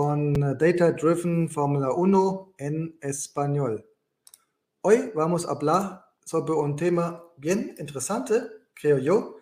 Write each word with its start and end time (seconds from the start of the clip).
con 0.00 0.32
Data 0.32 0.92
Driven 0.92 1.48
Fórmula 1.48 1.90
1 1.90 2.54
en 2.58 2.96
español. 3.00 3.84
Hoy 4.82 5.10
vamos 5.12 5.44
a 5.44 5.50
hablar 5.50 6.04
sobre 6.24 6.52
un 6.52 6.76
tema 6.76 7.20
bien 7.36 7.74
interesante, 7.80 8.42
creo 8.74 8.98
yo, 8.98 9.38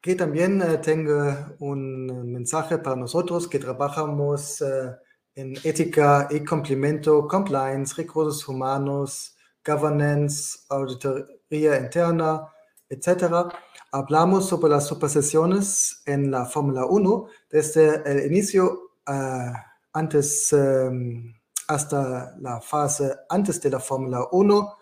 que 0.00 0.14
también 0.14 0.62
tenga 0.82 1.52
un 1.58 2.30
mensaje 2.30 2.78
para 2.78 2.94
nosotros 2.94 3.48
que 3.48 3.58
trabajamos 3.58 4.60
uh, 4.60 4.94
en 5.34 5.54
ética 5.64 6.28
y 6.30 6.44
cumplimiento, 6.44 7.26
compliance, 7.26 7.96
recursos 7.96 8.46
humanos, 8.46 9.36
governance, 9.66 10.60
auditoría 10.68 11.76
interna, 11.76 12.46
etc. 12.88 13.50
Hablamos 13.90 14.48
sobre 14.48 14.70
las 14.70 14.86
supersesiones 14.86 16.02
en 16.06 16.30
la 16.30 16.44
Fórmula 16.44 16.86
1 16.86 17.26
desde 17.50 18.00
el 18.08 18.26
inicio 18.26 18.92
uh, 19.08 19.67
antes 19.92 20.52
um, 20.52 21.32
hasta 21.68 22.34
la 22.40 22.60
fase 22.60 23.14
antes 23.28 23.60
de 23.60 23.70
la 23.70 23.78
Fórmula 23.78 24.26
1. 24.32 24.76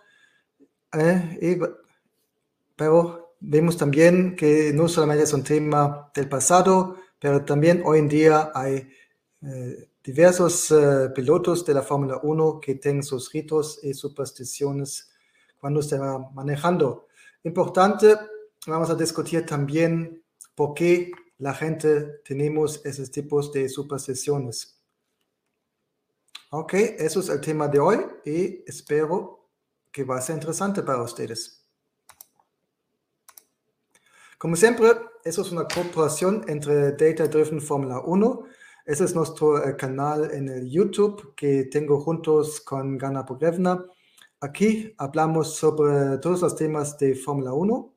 Eh, 0.94 1.58
pero 2.74 3.36
vemos 3.40 3.76
también 3.76 4.36
que 4.36 4.72
no 4.72 4.88
solamente 4.88 5.24
es 5.24 5.32
un 5.32 5.42
tema 5.42 6.10
del 6.14 6.28
pasado, 6.28 6.96
pero 7.18 7.44
también 7.44 7.82
hoy 7.84 7.98
en 7.98 8.08
día 8.08 8.50
hay 8.54 8.88
eh, 9.42 9.90
diversos 10.02 10.70
eh, 10.70 11.10
pilotos 11.14 11.64
de 11.64 11.74
la 11.74 11.82
Fórmula 11.82 12.20
1 12.22 12.60
que 12.60 12.76
tienen 12.76 13.02
sus 13.02 13.32
ritos 13.32 13.80
y 13.82 13.92
supersticiones 13.92 15.10
cuando 15.58 15.80
están 15.80 16.32
manejando. 16.34 17.08
Importante, 17.42 18.14
vamos 18.66 18.90
a 18.90 18.94
discutir 18.94 19.44
también 19.44 20.22
por 20.54 20.74
qué 20.74 21.10
la 21.38 21.52
gente 21.52 22.20
tenemos 22.24 22.84
esos 22.84 23.10
tipos 23.10 23.52
de 23.52 23.68
supersticiones. 23.68 24.75
Ok, 26.50 26.74
eso 26.74 27.18
es 27.18 27.28
el 27.28 27.40
tema 27.40 27.66
de 27.66 27.80
hoy 27.80 27.98
y 28.24 28.62
espero 28.68 29.48
que 29.90 30.04
va 30.04 30.18
a 30.18 30.20
ser 30.20 30.36
interesante 30.36 30.80
para 30.82 31.02
ustedes. 31.02 31.66
Como 34.38 34.54
siempre, 34.54 34.92
eso 35.24 35.42
es 35.42 35.50
una 35.50 35.66
cooperación 35.66 36.44
entre 36.46 36.92
Data 36.92 37.26
Driven 37.26 37.60
Fórmula 37.60 37.98
1. 37.98 38.44
Ese 38.84 39.04
es 39.04 39.14
nuestro 39.16 39.66
eh, 39.66 39.76
canal 39.76 40.30
en 40.32 40.48
el 40.48 40.70
YouTube 40.70 41.34
que 41.34 41.64
tengo 41.64 42.00
juntos 42.00 42.60
con 42.60 42.96
Gana 42.96 43.26
Pogrevna. 43.26 43.84
Aquí 44.38 44.94
hablamos 44.98 45.56
sobre 45.56 46.18
todos 46.18 46.42
los 46.42 46.54
temas 46.54 46.96
de 46.96 47.16
Fórmula 47.16 47.54
1. 47.54 47.92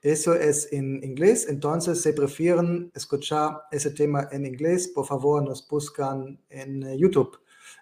Eso 0.00 0.34
es 0.34 0.72
en 0.72 1.04
inglés, 1.04 1.46
entonces 1.48 2.00
si 2.00 2.12
prefieren 2.12 2.90
escuchar 2.94 3.64
ese 3.70 3.90
tema 3.90 4.28
en 4.32 4.46
inglés, 4.46 4.88
por 4.88 5.04
favor 5.04 5.42
nos 5.42 5.68
buscan 5.68 6.40
en 6.48 6.82
eh, 6.84 6.96
YouTube. 6.96 7.38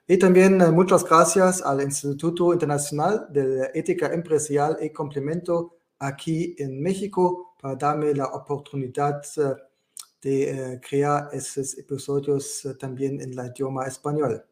Y 0.06 0.18
también 0.18 0.60
eh, 0.60 0.70
muchas 0.70 1.02
gracias 1.02 1.62
al 1.62 1.80
Instituto 1.80 2.52
Internacional 2.52 3.26
de 3.30 3.70
Ética 3.72 4.12
Empresarial 4.12 4.76
y 4.82 4.90
Complemento 4.90 5.78
aquí 5.98 6.54
en 6.58 6.82
México 6.82 7.54
para 7.58 7.74
darme 7.76 8.12
la 8.12 8.26
oportunidad 8.26 9.22
eh, 9.38 9.54
de 10.20 10.50
eh, 10.74 10.80
crear 10.86 11.30
esos 11.32 11.78
episodios 11.78 12.68
también 12.78 13.18
en 13.22 13.32
el 13.38 13.46
idioma 13.46 13.86
español. 13.86 14.44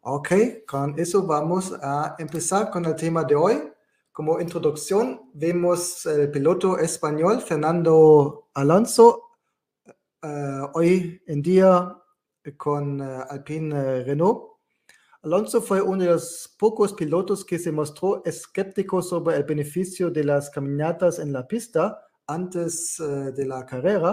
Ok, 0.00 0.32
con 0.66 0.98
eso 0.98 1.24
vamos 1.24 1.72
a 1.80 2.16
empezar 2.18 2.68
con 2.68 2.84
el 2.84 2.96
tema 2.96 3.22
de 3.22 3.36
hoy. 3.36 3.72
Como 4.10 4.40
introducción, 4.40 5.30
vemos 5.34 6.04
el 6.06 6.32
piloto 6.32 6.78
español 6.78 7.40
Fernando 7.40 8.48
Alonso 8.54 9.22
hoy 10.72 11.22
en 11.26 11.42
día 11.42 11.96
con 12.56 13.00
Alpine 13.00 14.02
Renault 14.02 14.53
Alonso 15.24 15.62
fue 15.62 15.80
uno 15.80 16.04
de 16.04 16.10
los 16.10 16.54
pocos 16.58 16.92
pilotos 16.92 17.46
que 17.46 17.58
se 17.58 17.72
mostró 17.72 18.22
escéptico 18.26 19.00
sobre 19.00 19.36
el 19.36 19.44
beneficio 19.44 20.10
de 20.10 20.22
las 20.22 20.50
caminatas 20.50 21.18
en 21.18 21.32
la 21.32 21.48
pista 21.48 21.98
antes 22.26 23.00
uh, 23.00 23.32
de 23.32 23.46
la 23.46 23.64
carrera, 23.64 24.10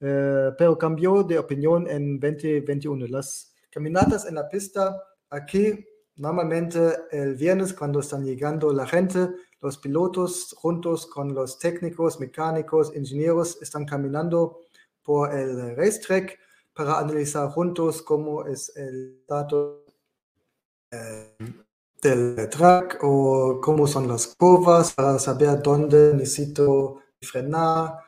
uh, 0.00 0.54
pero 0.56 0.78
cambió 0.78 1.24
de 1.24 1.40
opinión 1.40 1.88
en 1.90 2.20
2021. 2.20 3.08
Las 3.08 3.52
caminatas 3.68 4.26
en 4.26 4.36
la 4.36 4.48
pista 4.48 5.02
aquí, 5.28 5.84
normalmente 6.14 6.78
el 7.10 7.34
viernes 7.34 7.74
cuando 7.74 7.98
están 7.98 8.24
llegando 8.24 8.72
la 8.72 8.86
gente, 8.86 9.30
los 9.60 9.76
pilotos 9.78 10.54
juntos 10.56 11.08
con 11.08 11.34
los 11.34 11.58
técnicos, 11.58 12.20
mecánicos, 12.20 12.94
ingenieros 12.94 13.60
están 13.60 13.84
caminando 13.84 14.60
por 15.02 15.34
el 15.34 15.74
racetrack 15.74 16.38
para 16.72 17.00
analizar 17.00 17.48
juntos 17.48 18.02
cómo 18.02 18.44
es 18.44 18.72
el 18.76 19.24
dato 19.26 19.87
eh, 19.87 19.87
del 20.90 22.48
track 22.48 22.98
o 23.02 23.60
cómo 23.60 23.86
son 23.86 24.08
las 24.08 24.28
curvas 24.28 24.92
para 24.92 25.18
saber 25.18 25.62
dónde 25.62 26.14
necesito 26.14 27.02
frenar, 27.20 27.98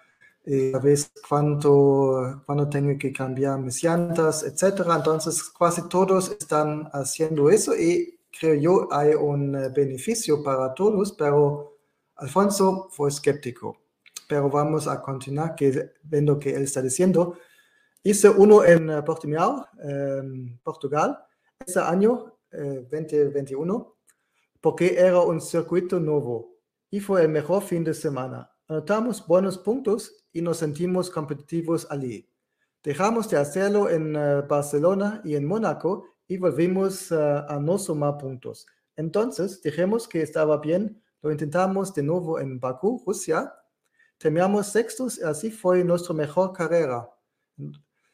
y 0.44 0.74
a 0.74 0.78
veces 0.78 1.12
cuánto, 1.28 2.42
cuándo 2.46 2.68
tengo 2.68 2.98
que 2.98 3.12
cambiar 3.12 3.58
mis 3.58 3.82
llantas, 3.82 4.42
etc. 4.42 4.80
Entonces, 4.96 5.42
casi 5.50 5.88
todos 5.88 6.30
están 6.30 6.88
haciendo 6.92 7.50
eso 7.50 7.76
y 7.76 8.18
creo 8.38 8.54
yo 8.54 8.88
hay 8.90 9.14
un 9.14 9.54
eh, 9.54 9.68
beneficio 9.68 10.42
para 10.42 10.72
todos, 10.74 11.12
pero 11.12 11.78
Alfonso 12.16 12.88
fue 12.90 13.10
escéptico. 13.10 13.76
Pero 14.28 14.48
vamos 14.48 14.86
a 14.86 15.00
continuar 15.02 15.54
que, 15.54 15.92
viendo 16.02 16.38
que 16.38 16.54
él 16.54 16.62
está 16.62 16.80
diciendo. 16.80 17.36
Hice 18.02 18.30
uno 18.30 18.64
en 18.64 18.90
eh, 18.90 19.02
Portimao, 19.02 19.66
Portugal. 20.62 21.18
Ese 21.64 21.80
año 21.80 22.39
2021 22.52 23.74
eh, 23.76 24.00
porque 24.60 24.96
era 24.98 25.20
un 25.20 25.40
circuito 25.40 25.98
nuevo 25.98 26.56
y 26.90 27.00
fue 27.00 27.22
el 27.22 27.28
mejor 27.28 27.62
fin 27.62 27.84
de 27.84 27.94
semana. 27.94 28.50
Anotamos 28.68 29.26
buenos 29.26 29.58
puntos 29.58 30.26
y 30.32 30.42
nos 30.42 30.58
sentimos 30.58 31.10
competitivos 31.10 31.86
allí. 31.90 32.28
Dejamos 32.82 33.28
de 33.28 33.36
hacerlo 33.36 33.90
en 33.90 34.14
eh, 34.16 34.42
Barcelona 34.42 35.20
y 35.24 35.34
en 35.34 35.46
Mónaco 35.46 36.04
y 36.26 36.36
volvimos 36.38 37.10
eh, 37.12 37.16
a 37.16 37.58
no 37.60 37.78
sumar 37.78 38.18
puntos. 38.18 38.66
Entonces 38.96 39.62
dijimos 39.62 40.06
que 40.06 40.22
estaba 40.22 40.58
bien, 40.58 41.02
lo 41.22 41.30
intentamos 41.30 41.92
de 41.94 42.02
nuevo 42.02 42.38
en 42.38 42.58
Bakú, 42.58 43.02
Rusia. 43.06 43.52
Terminamos 44.18 44.68
sextos 44.68 45.18
y 45.18 45.22
así 45.22 45.50
fue 45.50 45.82
nuestra 45.84 46.14
mejor 46.14 46.52
carrera. 46.52 47.08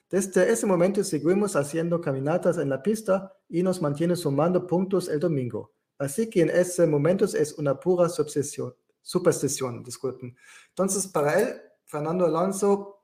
Desde 0.08 0.52
ese 0.52 0.66
momento 0.66 1.02
seguimos 1.02 1.56
haciendo 1.56 2.00
caminatas 2.00 2.58
en 2.58 2.68
la 2.68 2.80
pista 2.82 3.34
y 3.48 3.62
nos 3.62 3.82
mantiene 3.82 4.14
sumando 4.14 4.66
puntos 4.66 5.08
el 5.08 5.18
domingo. 5.18 5.72
Así 5.98 6.30
que 6.30 6.42
en 6.42 6.50
ese 6.50 6.86
momento 6.86 7.24
es 7.24 7.54
una 7.58 7.78
pura 7.80 8.08
superstición. 8.08 9.82
Disculpen. 9.82 10.36
Entonces, 10.68 11.08
para 11.08 11.40
él, 11.40 11.60
Fernando 11.86 12.26
Alonso 12.26 13.02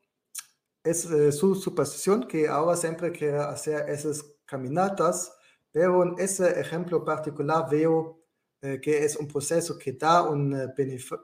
es 0.84 1.04
eh, 1.06 1.32
su 1.32 1.54
superstición 1.54 2.26
que 2.26 2.48
ahora 2.48 2.76
siempre 2.76 3.10
quiere 3.12 3.38
hacer 3.38 3.88
esas 3.88 4.24
caminatas, 4.44 5.32
pero 5.70 6.02
en 6.02 6.14
ese 6.18 6.60
ejemplo 6.60 7.04
particular 7.04 7.66
veo 7.70 8.20
eh, 8.60 8.80
que 8.80 9.04
es 9.04 9.16
un 9.16 9.26
proceso 9.26 9.78
que 9.78 9.92
da 9.92 10.22
un 10.22 10.54
eh, 10.54 10.68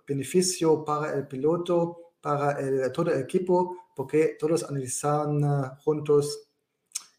beneficio 0.06 0.84
para 0.84 1.14
el 1.14 1.28
piloto 1.28 2.08
para 2.20 2.58
el, 2.60 2.90
todo 2.92 3.10
el 3.12 3.20
equipo 3.20 3.76
porque 3.98 4.36
todos 4.38 4.62
analizan 4.62 5.42
uh, 5.42 5.74
juntos 5.80 6.50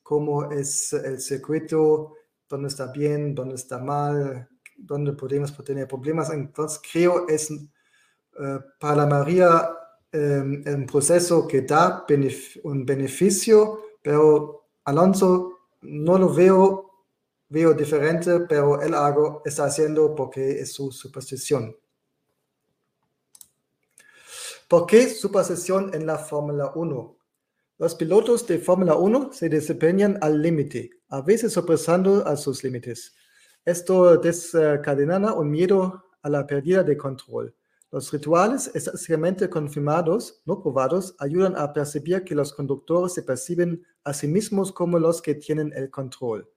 cómo 0.02 0.50
es 0.50 0.94
el 0.94 1.20
circuito, 1.20 2.14
dónde 2.48 2.70
está 2.70 2.90
bien, 2.90 3.36
dónde 3.36 3.56
está 3.56 3.80
mal, 3.80 4.48
dónde 4.78 5.12
podemos 5.12 5.54
tener 5.66 5.90
problemas. 5.90 6.30
Entonces 6.30 6.80
creo 6.90 7.28
es 7.28 7.52
uh, 7.52 8.62
para 8.80 9.06
mayoría 9.06 9.70
um, 10.14 10.64
un 10.66 10.86
proceso 10.86 11.46
que 11.46 11.64
da 11.64 12.06
un 12.64 12.86
beneficio, 12.86 13.82
pero 14.02 14.70
Alonso 14.86 15.60
no 15.82 16.18
lo 16.18 16.34
veo, 16.34 16.92
veo 17.50 17.74
diferente, 17.74 18.40
pero 18.48 18.82
él 18.82 18.94
algo 18.94 19.42
está 19.44 19.66
haciendo 19.66 20.16
porque 20.16 20.62
es 20.62 20.72
su 20.72 20.94
superstición. 20.94 21.76
¿Por 24.70 24.86
qué 24.86 25.10
su 25.10 25.32
posesión 25.32 25.90
en 25.96 26.06
la 26.06 26.20
Fórmula 26.20 26.72
1? 26.76 27.18
Los 27.80 27.96
pilotos 27.96 28.46
de 28.46 28.60
Fórmula 28.60 28.94
1 28.94 29.32
se 29.34 29.50
desempeñan 29.50 30.20
al 30.22 30.44
límite, 30.44 30.92
a 31.08 31.22
veces 31.22 31.54
sobrepasando 31.54 32.24
a 32.28 32.38
sus 32.38 32.64
límites. 32.64 33.16
Esto 33.66 34.16
desencadena 34.18 35.34
un 35.34 35.50
miedo 35.50 36.04
a 36.22 36.30
la 36.30 36.46
pérdida 36.46 36.84
de 36.84 36.96
control. 36.96 37.56
Los 37.90 38.12
rituales 38.12 38.70
esencialmente 38.76 39.50
confirmados, 39.50 40.44
no 40.46 40.62
probados, 40.62 41.16
ayudan 41.18 41.58
a 41.58 41.74
percibir 41.74 42.24
que 42.24 42.36
los 42.36 42.54
conductores 42.54 43.14
se 43.14 43.24
perciben 43.24 43.84
a 44.04 44.14
sí 44.14 44.28
mismos 44.28 44.72
como 44.72 45.00
los 45.00 45.20
que 45.20 45.34
tienen 45.34 45.74
el 45.76 45.90
control. 45.90 46.48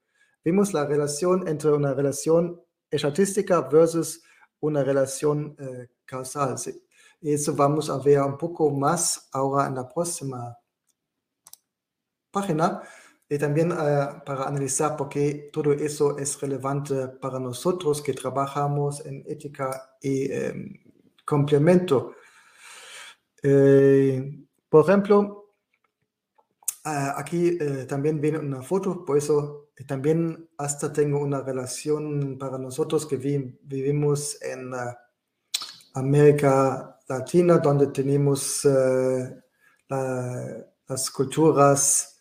Vemos 0.45 0.75
la 0.75 0.85
relación 0.85 1.49
entre 1.49 1.71
una 1.73 1.95
relación 1.95 2.61
estatística 2.91 3.63
versus 3.63 4.23
una 4.61 4.85
relación 4.85 5.57
eh, 5.59 5.89
causal. 6.05 6.59
Eso 7.23 7.55
vamos 7.55 7.89
a 7.89 7.99
ver 7.99 8.21
un 8.21 8.37
poco 8.37 8.71
más 8.71 9.29
ahora 9.33 9.67
en 9.69 9.77
la 9.77 9.89
próxima 9.89 10.59
página. 12.31 12.83
y 13.29 13.39
también 13.39 13.71
para 13.71 14.45
analizar 14.47 14.95
por 14.97 15.09
qué 15.09 15.49
todo 15.53 15.73
eso 15.73 16.19
es 16.19 16.39
relevante 16.41 17.09
para 17.09 17.39
nosotros 17.39 18.03
que 18.03 18.13
trabajamos 18.13 19.07
en 19.07 19.25
ética 19.27 19.97
y 20.03 20.31
em, 20.31 20.75
complemento. 21.25 22.15
por 24.69 24.85
ejemplo, 24.85 25.43
Ah, 26.85 27.15
aquí 27.17 27.57
eh, 27.61 27.87
también 27.87 28.21
viene 28.21 28.39
una 28.39 28.61
foto, 28.61 29.05
por 29.05 29.17
eso 29.17 29.69
eh, 29.77 29.85
también 29.85 30.49
hasta 30.59 30.93
tengo 30.93 31.21
una 31.21 31.41
relación 31.41 32.37
para 32.39 32.59
nosotros 32.59 33.07
que 33.07 33.17
vivimos 33.17 34.43
en 34.43 34.75
ah, 34.75 34.99
América 35.95 36.99
Latina, 37.09 37.59
donde 37.59 37.89
tenemos 37.89 38.65
eh, 38.65 39.43
las 39.89 41.11
culturas 41.11 42.21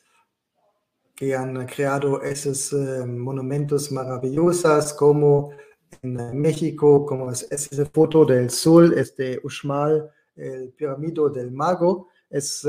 que 1.15 1.35
han 1.35 1.65
creado 1.67 2.21
esos 2.21 2.73
monumentos 2.73 3.91
maravillosos, 3.91 4.93
como 4.93 5.51
en 6.01 6.39
México, 6.39 7.05
como 7.05 7.31
es, 7.31 7.47
esa 7.51 7.85
foto 7.85 8.25
del 8.25 8.49
sol, 8.49 8.93
este 8.97 9.39
Uxmal, 9.43 10.09
el 10.35 10.73
piramido 10.73 11.29
del 11.29 11.51
mago, 11.51 12.09
es 12.29 12.67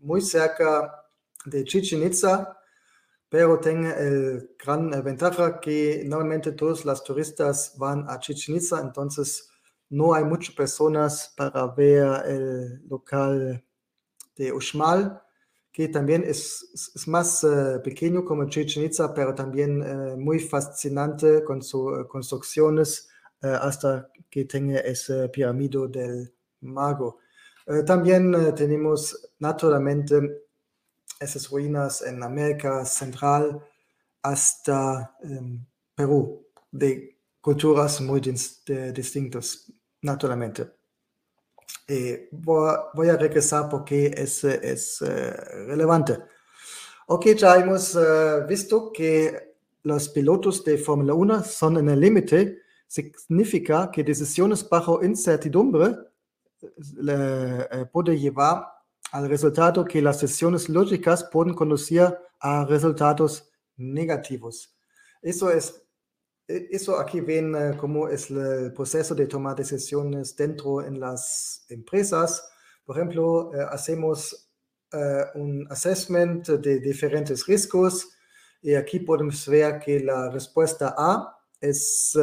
muy 0.00 0.20
cerca 0.22 1.04
de 1.44 1.64
Chichen 1.64 2.02
Itza, 2.02 2.56
pero 3.28 3.58
tiene 3.58 3.90
el 3.90 4.56
gran 4.64 4.90
ventaja 5.02 5.60
que 5.60 6.02
normalmente 6.06 6.52
todos 6.52 6.84
los 6.84 7.02
turistas 7.02 7.74
van 7.76 8.06
a 8.08 8.18
Chichen 8.18 8.56
Itza, 8.56 8.80
entonces 8.80 9.50
no 9.90 10.14
hay 10.14 10.24
muchas 10.24 10.54
personas 10.54 11.32
para 11.36 11.66
ver 11.68 12.26
el 12.26 12.88
local 12.88 13.64
de 14.36 14.52
Uxmal, 14.52 15.22
que 15.72 15.88
también 15.88 16.24
es, 16.26 16.92
es 16.94 17.06
más 17.06 17.44
uh, 17.44 17.82
pequeño 17.82 18.24
como 18.24 18.48
Chichen 18.48 18.84
Itza, 18.84 19.12
pero 19.12 19.34
también 19.34 19.82
uh, 19.82 20.16
muy 20.16 20.38
fascinante 20.38 21.44
con 21.44 21.62
sus 21.62 22.00
uh, 22.00 22.08
construcciones 22.08 23.10
hasta 23.42 24.10
que 24.30 24.46
tenga 24.46 24.80
ese 24.80 25.28
pirámido 25.28 25.86
del 25.86 26.34
mago. 26.62 27.18
también 27.84 28.34
tenemos 28.56 29.30
naturalmente 29.38 30.46
esas 31.20 31.48
ruinas 31.50 32.02
en 32.02 32.22
América 32.22 32.84
Central 32.86 33.62
hasta 34.22 35.14
um, 35.22 35.64
Perú, 35.94 36.46
de 36.72 37.18
culturas 37.40 38.00
muy 38.00 38.20
distintas, 38.20 39.72
naturalmente. 40.06 40.70
Eh, 41.88 42.28
voy, 42.32 42.74
voy, 42.94 43.08
a 43.08 43.16
regresar 43.16 43.68
porque 43.68 44.06
es, 44.06 44.42
es 44.44 45.00
uh, 45.02 45.66
relevante. 45.66 46.18
Ok, 47.08 47.26
ya 47.36 47.56
hemos 47.56 47.94
uh, 47.94 48.46
visto 48.48 48.92
que 48.92 49.54
los 49.82 50.08
pilotos 50.08 50.64
de 50.64 50.78
Fórmula 50.78 51.14
1 51.14 51.44
son 51.44 51.76
en 51.78 51.88
el 51.90 52.00
límite, 52.00 52.62
significa 52.88 53.90
que 53.90 54.02
decisiones 54.02 54.68
bajo 54.68 55.04
incertidumbre 55.04 55.96
le, 56.96 57.60
eh, 57.70 57.86
puede 57.92 58.18
llevar 58.18 58.66
al 59.12 59.28
resultado 59.28 59.84
que 59.84 60.02
las 60.02 60.18
sesiones 60.18 60.68
lógicas 60.68 61.24
pueden 61.24 61.54
conducir 61.54 62.12
a 62.40 62.64
resultados 62.64 63.48
negativos. 63.76 64.76
Eso 65.22 65.50
es 65.50 65.85
eso 66.46 66.98
aquí 66.98 67.20
ven 67.20 67.54
uh, 67.54 67.76
cómo 67.76 68.08
es 68.08 68.30
el 68.30 68.72
proceso 68.72 69.14
de 69.14 69.26
tomar 69.26 69.56
decisiones 69.56 70.36
dentro 70.36 70.82
en 70.84 71.00
las 71.00 71.64
empresas. 71.68 72.48
Por 72.84 72.96
ejemplo, 72.96 73.50
uh, 73.50 73.68
hacemos 73.70 74.42
un 75.34 75.66
assessment 75.68 76.48
de 76.48 76.78
diferentes 76.78 77.44
riesgos 77.44 78.08
y 78.62 78.74
aquí 78.74 79.00
podemos 79.00 79.46
ver 79.46 79.80
que 79.80 80.00
la 80.00 80.30
respuesta 80.30 80.94
A 80.96 81.36
es 81.60 82.16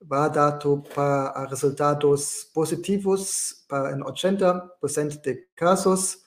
va 0.00 0.28
dar 0.28 0.58
para 0.94 1.46
resultados 1.46 2.50
positivos 2.54 3.64
para 3.68 3.90
en 3.90 4.00
80% 4.00 5.22
de 5.22 5.48
casos, 5.54 6.24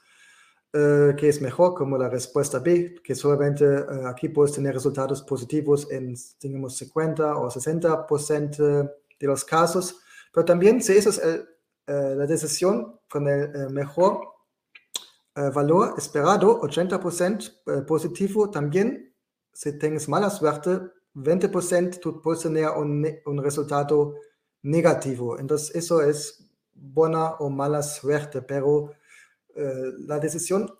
eh, 0.75 1.14
que 1.16 1.30
es 1.30 1.40
mejor 1.40 1.75
como 1.75 2.00
la 2.00 2.10
respuesta 2.10 2.58
B, 2.58 2.96
que 3.04 3.14
solamente 3.14 3.64
eh, 3.64 3.86
aquí 4.08 4.30
puedes 4.30 4.54
tener 4.54 4.74
resultados 4.74 5.22
positivos 5.22 5.88
en, 5.92 6.16
digamos, 6.42 6.75
50 6.78 7.38
o 7.38 7.48
60% 7.48 8.92
de 9.20 9.28
los 9.28 9.46
casos, 9.46 10.00
pero 10.34 10.44
también 10.44 10.81
si 10.81 10.94
eso 10.94 11.12
es 11.12 11.20
eh, 11.20 11.46
la 11.86 12.25
decisión 12.25 13.00
con 13.08 13.28
el 13.28 13.70
mejor 13.70 14.20
valor 15.36 15.94
esperado, 15.96 16.60
80% 16.62 17.86
positivo, 17.86 18.50
también 18.50 19.14
si 19.52 19.78
tienes 19.78 20.10
mala 20.10 20.31
suerte, 20.31 20.80
20% 21.14 22.00
tú 22.00 22.19
puedes 22.19 22.42
tener 22.42 22.69
un, 22.69 23.08
un, 23.28 23.44
resultado 23.44 24.16
negativo. 24.64 25.38
Entonces, 25.38 25.76
eso 25.76 26.02
es 26.02 26.50
buena 26.74 27.33
o 27.33 27.52
mala 27.52 27.83
suerte, 27.83 28.42
pero 28.42 28.92
eh, 29.56 29.92
la 30.00 30.19
decisión 30.19 30.72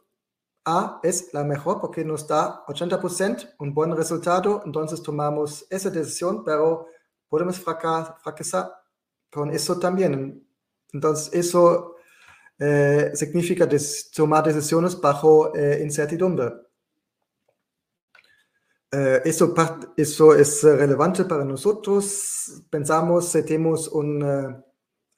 A 0.66 1.00
es 1.04 1.34
la 1.34 1.44
mejor 1.44 1.82
porque 1.82 2.06
nos 2.06 2.28
da 2.28 2.66
80% 2.68 3.56
un 3.60 3.74
buen 3.74 3.96
resultado. 3.96 4.62
Entonces, 4.66 5.02
tomamos 5.02 5.66
esa 5.70 5.90
decisión, 5.90 6.44
pero 6.44 6.88
podemos 7.28 7.60
fracasar 7.60 8.72
con 9.32 9.52
eso 9.52 9.80
también. 9.80 10.48
Entonces, 10.94 11.34
eso 11.34 11.96
eh, 12.60 13.12
significa 13.16 13.68
tomar 14.16 14.44
decisiones 14.44 15.00
bajo 15.00 15.56
eh, 15.56 15.82
incertidumbre. 15.84 16.54
Eh, 18.92 19.22
eso, 19.26 19.54
eso, 19.98 20.36
es 20.36 20.64
relevante 20.64 21.26
para 21.26 21.44
nosotros. 21.44 22.64
Pensamos 22.70 23.34
que 23.34 23.42
tenemos 23.42 23.88
un 23.88 24.64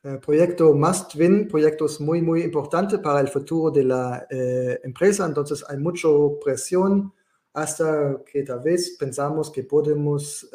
uh, 0.06 0.20
proyecto 0.20 0.74
must 0.74 1.16
win, 1.16 1.48
proyectos 1.48 2.00
muy, 2.00 2.22
muy 2.22 2.44
importantes 2.44 3.00
para 3.00 3.20
el 3.20 3.28
futuro 3.28 3.72
de 3.72 3.84
la 3.84 4.26
uh, 4.32 4.86
empresa. 4.86 5.26
Entonces 5.26 5.66
hay 5.68 5.78
mucha 5.78 6.08
presión 6.44 7.14
hasta 7.54 8.22
que 8.26 8.44
tal 8.44 8.60
vez 8.62 8.96
pensamos 9.00 9.50
que 9.50 9.64
podemos 9.64 10.50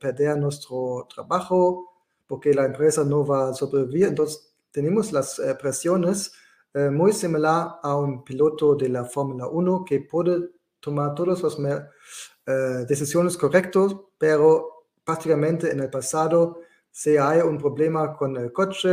perder 0.00 0.38
nuestro 0.38 1.06
trabajo 1.14 1.92
porque 2.26 2.54
la 2.54 2.64
empresa 2.64 3.04
no 3.04 3.26
va 3.26 3.50
a 3.50 3.54
sobrevivir. 3.54 4.06
Entonces 4.06 4.54
tenemos 4.70 5.12
las 5.12 5.38
presiones 5.60 6.32
muy 6.72 7.12
similar 7.12 7.72
a 7.82 7.96
un 7.96 8.24
piloto 8.24 8.74
de 8.74 8.88
la 8.88 9.04
Fórmula 9.04 9.48
1 9.48 9.84
que 9.84 10.00
puede 10.00 10.48
tomar 10.86 11.14
todos 11.14 11.42
los 11.42 11.58
eh, 11.58 12.84
decisiones 12.86 13.36
correctas, 13.36 13.92
pero 14.18 14.86
prácticamente 15.04 15.72
en 15.72 15.80
el 15.80 15.90
pasado, 15.90 16.60
si 16.96 17.18
hay 17.18 17.40
un 17.42 17.58
problema 17.58 18.16
con 18.16 18.34
el 18.38 18.50
coche, 18.54 18.88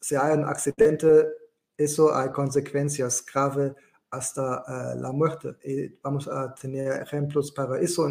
si 0.00 0.14
hay 0.14 0.38
un 0.38 0.44
accidente, 0.44 1.26
eso 1.76 2.14
hay 2.14 2.30
consecuencias 2.30 3.24
graves 3.26 3.72
hasta 4.12 4.62
uh, 4.62 5.00
la 5.00 5.10
muerte. 5.10 5.56
Y 5.64 5.88
vamos 6.04 6.28
a 6.28 6.54
tener 6.54 7.02
ejemplos 7.02 7.50
para 7.50 7.80
eso. 7.80 8.06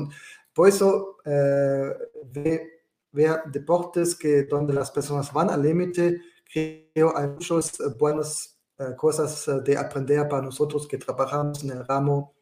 por 0.54 0.68
eso, 0.68 1.16
eh, 1.24 1.94
ver, 3.14 3.44
deportes 3.46 4.16
que 4.16 4.44
donde 4.44 4.74
las 4.74 4.92
personas 4.92 5.32
van 5.32 5.50
al 5.50 5.62
límite, 5.62 6.20
creo 6.52 7.18
hay 7.18 7.30
muchas 7.30 7.78
buenas 7.98 8.60
cosas 8.98 9.50
de 9.64 9.78
aprender 9.78 10.28
para 10.28 10.42
nosotros 10.42 10.86
que 10.86 10.98
trabajamos 10.98 11.64
en 11.64 11.70
el 11.70 11.88
ramo 11.88 12.34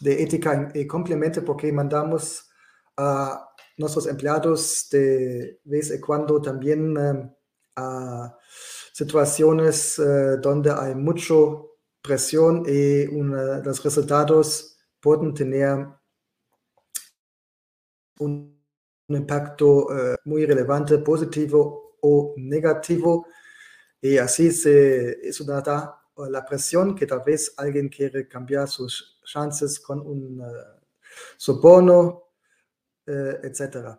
de 0.00 0.22
ética 0.22 0.70
y 0.72 0.86
complemento 0.86 1.44
porque 1.44 1.70
mandamos 1.72 2.48
a 2.96 3.47
nuestros 3.78 4.06
empleados 4.08 4.88
de 4.90 5.60
vez 5.64 5.90
en 5.90 6.00
cuando 6.00 6.42
también 6.42 6.96
eh, 6.96 7.30
a 7.76 8.36
situaciones 8.92 9.98
eh, 9.98 10.36
donde 10.42 10.70
hay 10.70 10.94
mucha 10.94 11.34
presión 12.02 12.64
y 12.66 13.06
los 13.06 13.82
resultados 13.82 14.76
pueden 15.00 15.32
tener 15.32 15.86
un, 18.18 18.58
impacto 19.10 19.86
eh, 19.96 20.16
muy 20.24 20.44
relevante, 20.44 20.98
positivo 20.98 21.96
o 22.02 22.34
negativo. 22.36 23.26
Y 24.02 24.18
así 24.18 24.50
se, 24.50 25.26
eso 25.26 25.44
da 25.44 25.98
la 26.28 26.44
presión 26.44 26.94
que 26.94 27.06
tal 27.06 27.22
vez 27.24 27.54
alguien 27.56 27.88
quiere 27.88 28.28
cambiar 28.28 28.68
sus 28.68 29.18
chances 29.24 29.80
con 29.80 30.00
un 30.00 30.42
soborno, 31.38 32.27
uh, 33.08 33.44
etc. 33.44 33.98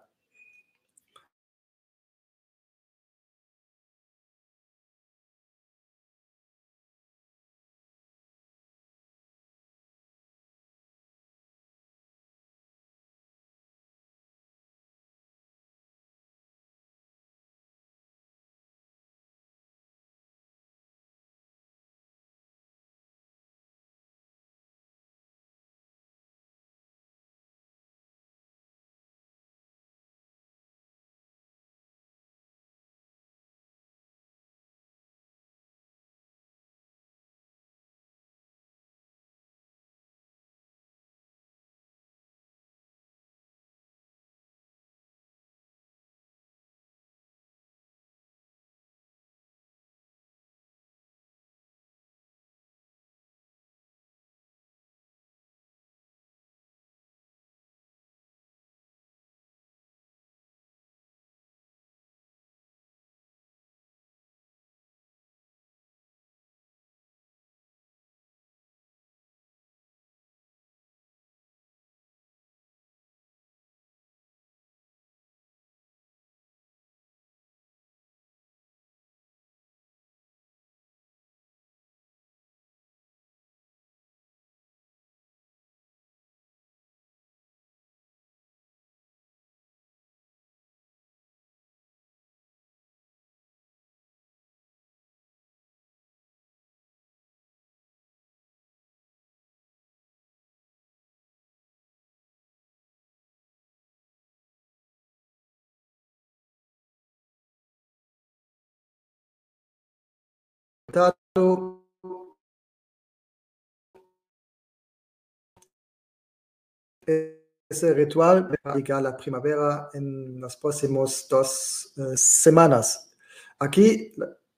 ese 117.70 117.94
ritual 117.94 118.50
va 118.66 118.72
a 118.72 118.76
llegar 118.76 119.00
a 119.00 119.02
la 119.02 119.18
primavera 119.18 119.90
en 119.94 120.42
las 120.42 120.58
próximas 120.58 121.28
dos 121.30 121.94
uh, 121.98 122.14
semanas. 122.16 123.12
Aquí 123.60 124.12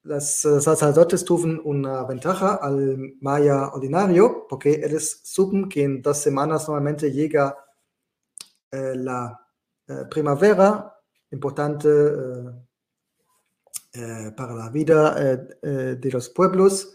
los 0.04 0.24
sacerdotes 0.42 1.24
tuvieron 1.24 1.62
una 1.64 2.04
ventaja 2.06 2.56
al 2.56 3.16
maya 3.22 3.68
ordinario 3.70 4.48
porque 4.50 4.82
ellos 4.84 5.22
supen 5.24 5.70
que 5.70 5.84
en 5.84 6.02
dos 6.02 6.18
semanas 6.18 6.68
normalmente 6.68 7.12
llega 7.12 7.56
eh, 8.72 8.96
la 8.96 9.40
eh, 9.88 10.06
primavera, 10.10 10.96
importante 11.32 11.88
eh, 13.94 14.32
para 14.36 14.54
la 14.54 14.70
vida 14.70 15.16
de 15.62 16.12
los 16.12 16.30
pueblos. 16.30 16.94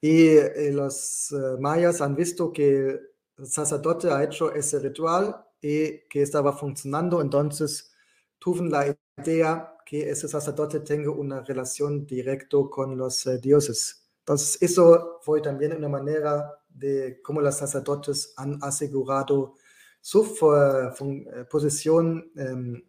Y 0.00 0.36
los 0.72 1.34
mayas 1.58 2.00
han 2.00 2.14
visto 2.14 2.52
que 2.52 2.98
el 3.38 3.46
sacerdote 3.46 4.10
ha 4.10 4.22
hecho 4.24 4.52
ese 4.54 4.78
ritual 4.78 5.44
y 5.60 6.00
que 6.08 6.22
estaba 6.22 6.52
funcionando, 6.52 7.20
entonces 7.20 7.92
tuvieron 8.38 8.70
la 8.70 8.96
idea 9.18 9.74
que 9.84 10.08
ese 10.08 10.28
sacerdote 10.28 10.80
tenga 10.80 11.10
una 11.10 11.40
relación 11.42 12.06
directa 12.06 12.58
con 12.70 12.96
los 12.96 13.26
eh, 13.26 13.38
dioses. 13.38 14.08
Entonces, 14.20 14.58
eso 14.62 15.18
fue 15.22 15.40
también 15.40 15.76
una 15.76 15.88
manera 15.88 16.52
de 16.68 17.20
cómo 17.22 17.40
los 17.40 17.56
sacerdotes 17.56 18.32
han 18.36 18.58
asegurado 18.62 19.56
su 20.00 20.22
eh, 20.54 21.44
posición 21.50 22.30
em, 22.36 22.82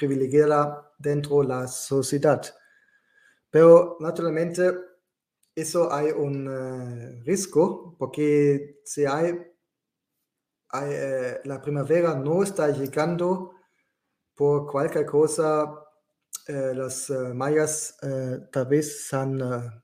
privilegiada 0.00 0.90
dentro 0.98 1.42
de 1.42 1.48
la 1.48 1.68
sociedad. 1.68 2.42
Pero 3.50 3.98
naturalmente 4.00 4.72
eso 5.54 5.92
hay 5.92 6.10
un 6.10 6.46
eh, 6.48 7.22
riesgo 7.24 7.94
porque 7.98 8.80
si 8.84 9.04
hay, 9.04 9.46
la 11.44 11.60
primavera 11.60 12.14
no 12.14 12.42
está 12.42 12.68
llegando 12.70 13.52
por 14.34 14.66
cualquier 14.70 15.04
cosa 15.04 15.80
eh, 16.50 16.72
los 16.74 17.10
eh, 17.10 17.34
mayas 17.34 17.96
eh, 18.02 18.40
tal 18.50 18.66
vez 18.66 19.12
han 19.12 19.82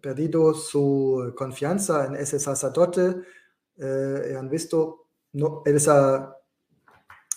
perdido 0.00 0.54
su 0.54 1.32
confianza 1.36 2.06
en 2.06 2.16
ese 2.16 2.40
sacerdote 2.40 3.14
y 3.76 4.34
han 4.34 4.48
visto, 4.48 5.06
no, 5.34 5.62
él 5.64 5.76
está 5.76 6.36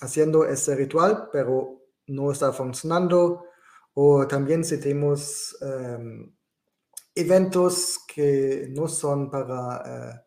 haciendo 0.02 0.44
ese 0.44 0.76
ritual, 0.76 1.30
pero 1.32 1.85
no 2.08 2.32
está 2.32 2.52
funcionando. 2.52 3.46
O 3.94 4.28
también 4.28 4.64
si 4.64 4.80
tenemos 4.80 5.56
em, 5.62 6.34
eventos 7.16 8.00
que 8.14 8.68
no 8.76 8.88
son 8.88 9.30
para 9.32 10.26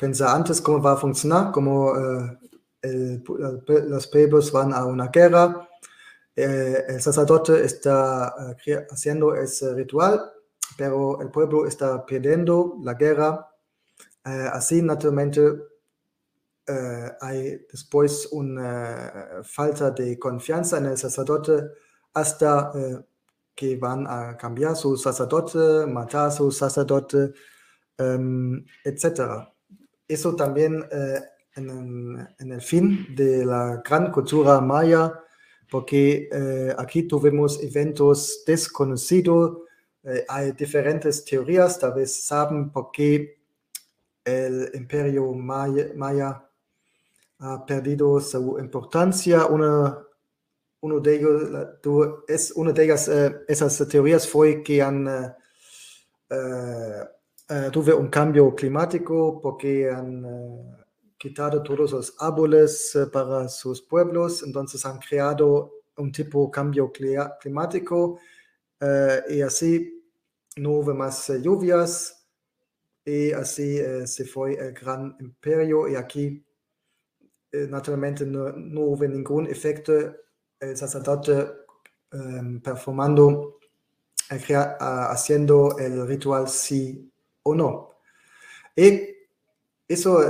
pensar 0.00 0.34
antes 0.34 0.60
cómo 0.60 0.80
va 0.80 0.92
a 0.92 0.96
funcionar, 0.96 1.52
como 1.52 1.92
los 2.82 4.06
pueblos 4.06 4.50
van 4.50 4.72
a 4.72 4.86
una 4.86 5.08
guerra 5.08 5.68
eh, 6.34 6.84
el 6.88 7.02
sacerdote 7.02 7.62
está 7.64 8.34
eh, 8.66 8.86
haciendo 8.90 9.34
ese 9.34 9.74
ritual, 9.74 10.32
pero 10.78 11.20
el 11.20 11.30
pueblo 11.30 11.66
está 11.66 12.04
perdiendo 12.06 12.78
la 12.82 12.94
guerra. 12.94 13.48
Eh, 14.24 14.48
así, 14.52 14.80
naturalmente, 14.82 15.42
hay 17.20 17.66
después 17.70 18.28
una 18.32 19.42
falta 19.42 19.90
de 19.90 20.18
confianza 20.18 20.78
en 20.78 20.86
el 20.86 20.96
sacerdote 20.96 21.64
hasta 22.14 22.72
que 23.54 23.76
van 23.76 24.06
a 24.08 24.36
cambiar 24.36 24.76
su 24.76 24.96
sacerdote, 24.96 25.86
matar 25.86 26.30
su 26.32 26.50
sacerdote, 26.50 27.32
em, 27.98 28.64
etc. 28.84 29.48
Eso 30.06 30.34
también 30.36 30.84
en, 31.56 32.28
en, 32.38 32.52
el 32.52 32.62
fin 32.62 33.14
de 33.14 33.44
la 33.44 33.82
gran 33.84 34.10
cultura 34.10 34.60
maya 34.60 35.22
porque 35.72 36.28
eh, 36.30 36.74
aquí 36.76 37.04
tuvimos 37.04 37.62
eventos 37.62 38.44
desconocidos, 38.46 39.56
eh, 40.02 40.22
hay 40.28 40.52
diferentes 40.52 41.24
teorías, 41.24 41.78
tal 41.78 41.94
vez 41.94 42.26
saben 42.26 42.70
por 42.70 42.90
qué 42.92 43.38
el 44.22 44.70
imperio 44.74 45.32
maya, 45.32 46.46
ha 47.42 47.64
perdido 47.66 48.18
su 48.20 48.58
importancia. 48.58 49.46
Una, 49.46 49.98
uno 50.80 51.00
de 51.00 51.16
ellos, 51.16 51.42
es, 52.26 52.52
una 52.56 52.72
de 52.72 52.84
ellas, 52.84 53.08
eh, 53.08 53.42
esas 53.46 53.86
teorías 53.88 54.26
fue 54.26 54.62
que 54.62 54.80
han 54.82 55.36
tuve 57.70 57.92
un 57.92 58.08
cambio 58.08 58.54
climático 58.54 59.38
porque 59.38 59.90
han 59.90 60.24
quitado 61.22 61.62
todos 61.62 61.92
los 61.92 62.16
árboles 62.18 62.96
eh, 62.96 63.06
para 63.06 63.48
sus 63.48 63.80
pueblos, 63.80 64.42
entonces 64.42 64.84
han 64.84 64.98
creado 64.98 65.84
un 65.96 66.10
tipo 66.10 66.46
de 66.46 66.50
cambio 66.50 66.90
climático 66.90 68.18
eh, 68.80 69.22
y 69.28 69.40
así 69.40 70.04
no 70.56 70.70
hubo 70.70 70.92
más 70.94 71.30
eh, 71.30 71.40
lluvias 71.40 72.26
y 73.04 73.30
así 73.30 73.78
se 74.04 74.24
fue 74.24 74.54
el 74.54 74.72
gran 74.72 75.16
imperio 75.20 75.88
y 75.88 75.94
aquí 75.94 76.44
naturalmente 77.68 78.24
no, 78.24 78.46
hubo 78.80 79.04
ningún 79.04 79.46
efecto 79.46 79.92
el 80.58 80.76
sacerdote 80.76 81.48
em, 82.12 82.60
performando, 82.60 83.58
haciendo 84.28 85.76
el 85.78 86.06
ritual 86.06 86.48
sí 86.48 87.12
o 87.42 87.54
no. 87.54 87.90
Y 88.74 89.08
eso 89.86 90.20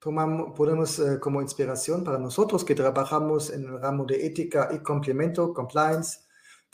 podemos 0.00 0.98
eh, 0.98 1.20
como 1.20 1.40
inspiración 1.40 2.02
para 2.02 2.18
nosotros 2.18 2.64
que 2.64 2.74
trabajamos 2.74 3.50
en 3.50 3.64
el 3.64 3.80
ramo 3.80 4.04
de 4.04 4.26
ética 4.26 4.68
y 4.72 4.80
complemento, 4.80 5.54
compliance, 5.54 6.20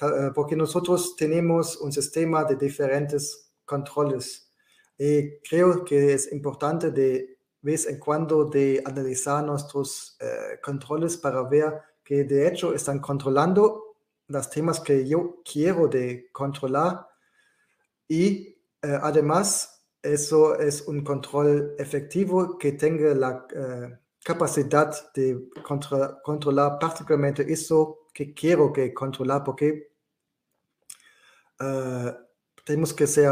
eh, 0.00 0.30
porque 0.34 0.56
nosotros 0.56 1.14
tenemos 1.16 1.76
un 1.76 1.92
sistema 1.92 2.44
de 2.44 2.56
diferentes 2.56 3.52
controles. 3.64 4.50
Y 4.96 5.38
creo 5.40 5.84
que 5.84 6.14
es 6.14 6.32
importante 6.32 6.90
de 6.90 7.37
vez 7.62 7.86
en 7.86 7.98
cuando 7.98 8.44
de 8.44 8.82
analizar 8.84 9.44
nuestros 9.44 10.16
eh, 10.20 10.58
controles 10.62 11.16
para 11.16 11.42
ver 11.42 11.80
que 12.04 12.24
de 12.24 12.48
hecho 12.48 12.74
están 12.74 13.00
controlando 13.00 13.96
los 14.28 14.50
temas 14.50 14.80
que 14.80 15.06
yo 15.06 15.42
quiero 15.44 15.88
de 15.88 16.28
controlar. 16.32 17.06
Y 18.06 18.56
además 18.82 19.78
eso 20.02 20.58
es 20.58 20.82
un 20.86 21.02
control 21.02 21.74
efectivo 21.78 22.56
que 22.56 22.72
tenga 22.72 23.14
la 23.14 23.46
eh, 23.54 23.98
capacidad 24.22 25.12
de 25.12 25.48
controlar 26.22 26.78
particularmente 26.78 27.50
eso 27.52 28.06
que 28.12 28.32
quiero 28.32 28.72
que 28.72 28.92
controlar, 28.92 29.44
porque 29.44 29.92
uh, 31.60 32.10
tenemos 32.64 32.92
que 32.92 33.06
ser 33.06 33.30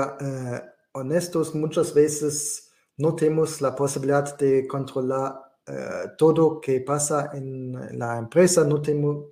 honestos, 0.92 1.54
muchas 1.54 1.92
veces 1.92 2.65
no 2.98 3.14
tenemos 3.14 3.60
la 3.60 3.74
posibilidad 3.74 4.36
de 4.38 4.66
controlar 4.66 5.34
uh, 5.68 6.16
todo 6.16 6.60
que 6.60 6.80
pasa 6.80 7.30
en 7.34 7.98
la 7.98 8.18
empresa, 8.18 8.64
no, 8.64 8.80
tenemos, 8.80 9.26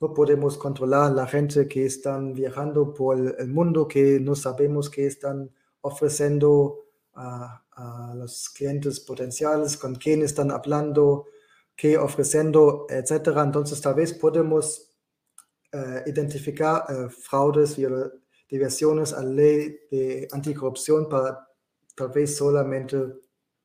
no 0.00 0.12
podemos 0.12 0.58
controlar 0.58 1.12
la 1.12 1.26
gente 1.26 1.68
que 1.68 1.86
están 1.86 2.34
viajando 2.34 2.92
por 2.92 3.18
el 3.38 3.48
mundo, 3.48 3.86
que 3.86 4.18
no 4.20 4.34
sabemos 4.34 4.90
que 4.90 5.06
están 5.06 5.50
ofreciendo 5.80 6.80
a, 7.14 7.60
los 8.14 8.50
clientes 8.50 9.00
potenciales, 9.00 9.76
con 9.76 9.96
quién 9.96 10.22
están 10.22 10.52
hablando, 10.52 11.26
qué 11.74 11.98
ofreciendo, 11.98 12.86
etcétera. 12.88 13.42
Entonces, 13.42 13.80
tal 13.80 13.94
vez 13.94 14.14
podemos 14.14 14.92
eh, 15.72 16.04
identificar 16.06 16.84
uh, 16.88 17.10
fraudes, 17.10 17.76
diversiones 18.48 19.12
a 19.12 19.24
ley 19.24 19.76
de 19.90 20.28
anticorrupción 20.30 21.08
para 21.08 21.48
tal 21.94 22.08
vez 22.08 22.36
solamente 22.36 22.96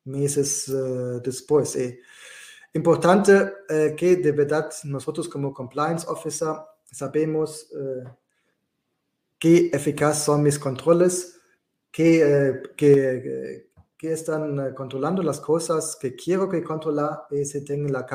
meses 0.04 0.68
uh, 0.68 1.20
después. 1.22 1.76
Y 1.76 1.98
importante 2.74 3.52
que 3.96 4.16
de 4.16 4.32
verdad 4.32 4.70
nosotros 4.84 5.28
como 5.28 5.52
compliance 5.52 6.06
officer 6.08 6.54
sabemos 6.84 7.68
qué 9.40 9.70
eficaz 9.72 10.24
son 10.24 10.42
mis 10.42 10.58
controles, 10.58 11.40
que, 11.90 12.22
eh, 12.22 12.62
que, 12.76 13.66
que, 13.96 14.12
están 14.12 14.60
eh, 14.60 14.74
controlando 14.74 15.22
las 15.22 15.40
cosas 15.40 15.96
que 16.00 16.14
quiero 16.14 16.48
que 16.48 16.62
controlar 16.62 17.22
y 17.30 17.44
se 17.44 17.62
tengan 17.62 17.92
la 17.92 18.06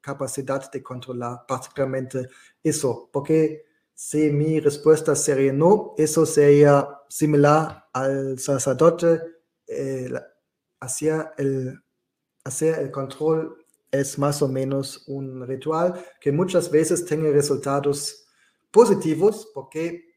capacidad 0.00 0.70
de 0.70 0.82
controlar 0.82 1.44
particularmente 1.46 2.28
eso, 2.62 3.10
porque 3.12 3.66
si 3.92 4.30
mi 4.30 4.60
respuesta 4.60 5.14
sería 5.14 5.52
no, 5.52 5.94
eso 5.98 6.24
sería 6.24 6.88
similar 7.08 7.88
al 7.92 8.38
sacerdote, 8.38 9.20
eh, 9.68 10.10
hacia 10.80 11.34
el, 11.36 11.80
hacer 12.44 12.78
el 12.78 12.90
control 12.90 13.64
es 13.90 14.18
más 14.18 14.42
o 14.42 14.48
menos 14.48 15.04
un 15.06 15.46
ritual 15.46 16.04
que 16.20 16.32
muchas 16.32 16.70
veces 16.70 17.04
tiene 17.04 17.30
resultados 17.30 18.26
positivos 18.70 19.50
porque 19.54 20.08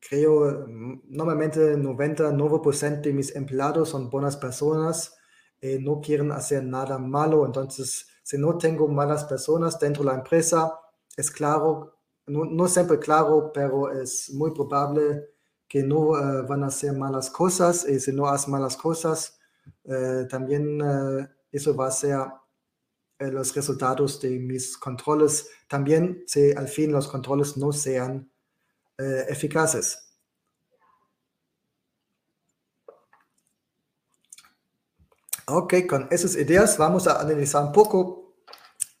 creo, 0.00 0.66
mm, 0.68 1.02
normalmente 1.08 1.76
99% 1.76 3.08
de 3.08 3.14
mis 3.14 3.34
empleados 3.34 3.90
son 3.90 4.10
buenas 4.10 4.36
personas 4.36 5.16
y 5.60 5.78
no 5.78 6.00
quieren 6.00 6.32
hacer 6.32 6.64
nada 6.64 6.98
malo. 6.98 7.46
Entonces, 7.46 8.06
si 8.22 8.36
no 8.38 8.58
tengo 8.58 8.88
malas 8.88 9.24
personas 9.24 9.78
dentro 9.78 10.02
de 10.02 10.10
la 10.10 10.16
empresa, 10.16 10.78
es 11.16 11.30
claro, 11.30 11.96
no, 12.26 12.44
no 12.44 12.68
siempre 12.68 12.98
claro, 12.98 13.52
pero 13.52 13.90
es 13.92 14.30
muy 14.34 14.52
probable 14.52 15.31
que 15.72 15.82
no 15.82 16.10
uh, 16.10 16.46
van 16.46 16.64
a 16.64 16.66
hacer 16.66 16.92
malas 16.92 17.30
cosas. 17.30 17.88
Y 17.88 17.98
si 17.98 18.12
no 18.12 18.26
haces 18.26 18.46
malas 18.46 18.76
cosas, 18.76 19.38
uh, 19.84 20.28
también 20.28 20.82
uh, 20.82 21.26
eso 21.50 21.74
va 21.74 21.86
a 21.86 21.90
ser 21.90 22.18
los 23.18 23.54
resultados 23.54 24.20
de 24.20 24.38
mis 24.38 24.76
controles. 24.76 25.48
También 25.68 26.24
si 26.26 26.52
al 26.52 26.68
fin 26.68 26.92
los 26.92 27.08
controles 27.08 27.56
no 27.56 27.72
sean 27.72 28.30
eficaces. 28.98 30.12
Ok, 35.46 35.74
con 35.88 36.08
esas 36.10 36.36
ideas 36.36 36.76
vamos 36.76 37.06
a 37.06 37.20
analizar 37.20 37.64
un 37.64 37.72
poco 37.72 38.34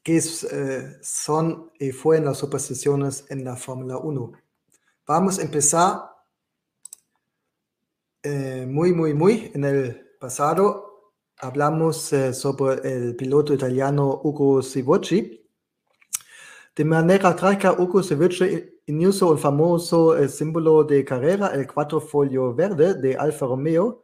qué 0.02 0.18
eh, 0.18 0.96
son 1.02 1.70
y 1.78 1.90
fueron 1.90 2.26
las 2.26 2.38
supersticiones 2.38 3.24
en 3.28 3.44
la 3.44 3.56
Fórmula 3.56 3.98
1. 3.98 4.32
Vamos 5.06 5.38
a 5.38 5.42
empezar 5.42 6.11
eh, 8.22 8.66
muy, 8.68 8.92
muy, 8.92 9.14
muy 9.14 9.50
en 9.54 9.64
el 9.64 10.16
pasado. 10.20 11.12
Hablamos 11.38 12.12
eh, 12.12 12.32
sobre 12.32 12.80
el 12.88 13.16
piloto 13.16 13.54
italiano 13.54 14.20
Ugo 14.24 14.62
Sivocci. 14.62 15.48
De 16.74 16.84
manera 16.84 17.34
trágica, 17.36 17.72
Ugo 17.72 18.02
Sivocci 18.02 18.80
inició 18.86 19.30
un 19.30 19.38
famoso 19.38 20.28
símbolo 20.28 20.84
de 20.84 21.04
carrera, 21.04 21.48
el 21.48 21.66
folio 22.00 22.54
verde 22.54 22.94
de 22.94 23.16
Alfa 23.16 23.46
Romeo, 23.46 24.02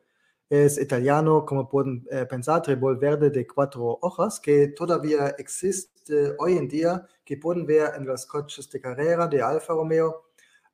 es 0.50 0.78
italiano, 0.78 1.44
como 1.44 1.68
pueden 1.68 2.06
eh, 2.10 2.24
pensar, 2.24 2.62
trébol 2.62 2.96
verde 2.96 3.30
de 3.30 3.46
cuatro 3.46 3.98
hojas, 4.00 4.40
que 4.40 4.68
todavía 4.68 5.34
existe 5.38 6.34
hoy 6.38 6.56
en 6.56 6.68
día, 6.68 7.06
que 7.24 7.36
pueden 7.36 7.66
ver 7.66 7.92
en 7.96 8.06
los 8.06 8.24
coches 8.24 8.70
de 8.70 8.80
carrera 8.80 9.26
de 9.26 9.42
Alfa 9.42 9.74
Romeo, 9.74 10.27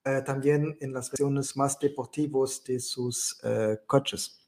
eh, 0.04 0.22
también 0.24 0.76
en 0.80 0.92
las 0.92 1.10
versiones 1.10 1.56
más 1.56 1.78
deportivas 1.78 2.62
de 2.64 2.80
sus 2.80 3.40
eh, 3.42 3.78
coches. 3.86 4.40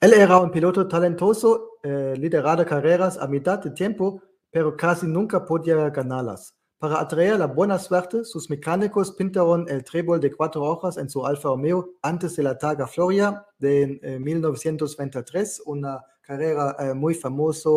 Él 0.00 0.12
era 0.12 0.38
un 0.38 0.50
piloto 0.50 0.86
talentoso, 0.86 1.78
lideraba 1.82 2.66
carreras 2.66 3.16
a 3.16 3.26
mitad 3.26 3.58
de 3.60 3.70
tiempo, 3.70 4.20
pero 4.50 4.76
casi 4.76 5.06
nunca 5.06 5.42
podía 5.42 5.88
ganarlas. 5.88 6.56
Para 6.78 7.00
atraer 7.00 7.38
la 7.38 7.46
buena 7.46 7.78
suerte, 7.78 8.22
sus 8.22 8.50
mecánicos 8.50 9.10
pintaron 9.12 9.66
el 9.66 9.82
trébol 9.82 10.20
de 10.20 10.30
cuatro 10.30 10.62
hojas 10.62 10.98
en 10.98 11.08
su 11.08 11.24
Alfa 11.24 11.48
Romeo 11.48 11.94
antes 12.02 12.36
de 12.36 12.42
la 12.42 12.58
Targa 12.58 12.86
Floria 12.86 13.46
de 13.58 14.18
1923, 14.20 15.58
eh, 15.58 15.62
una 15.64 16.02
carrera 16.20 16.76
eh, 16.78 16.92
muy 16.92 17.14
famosa 17.14 17.70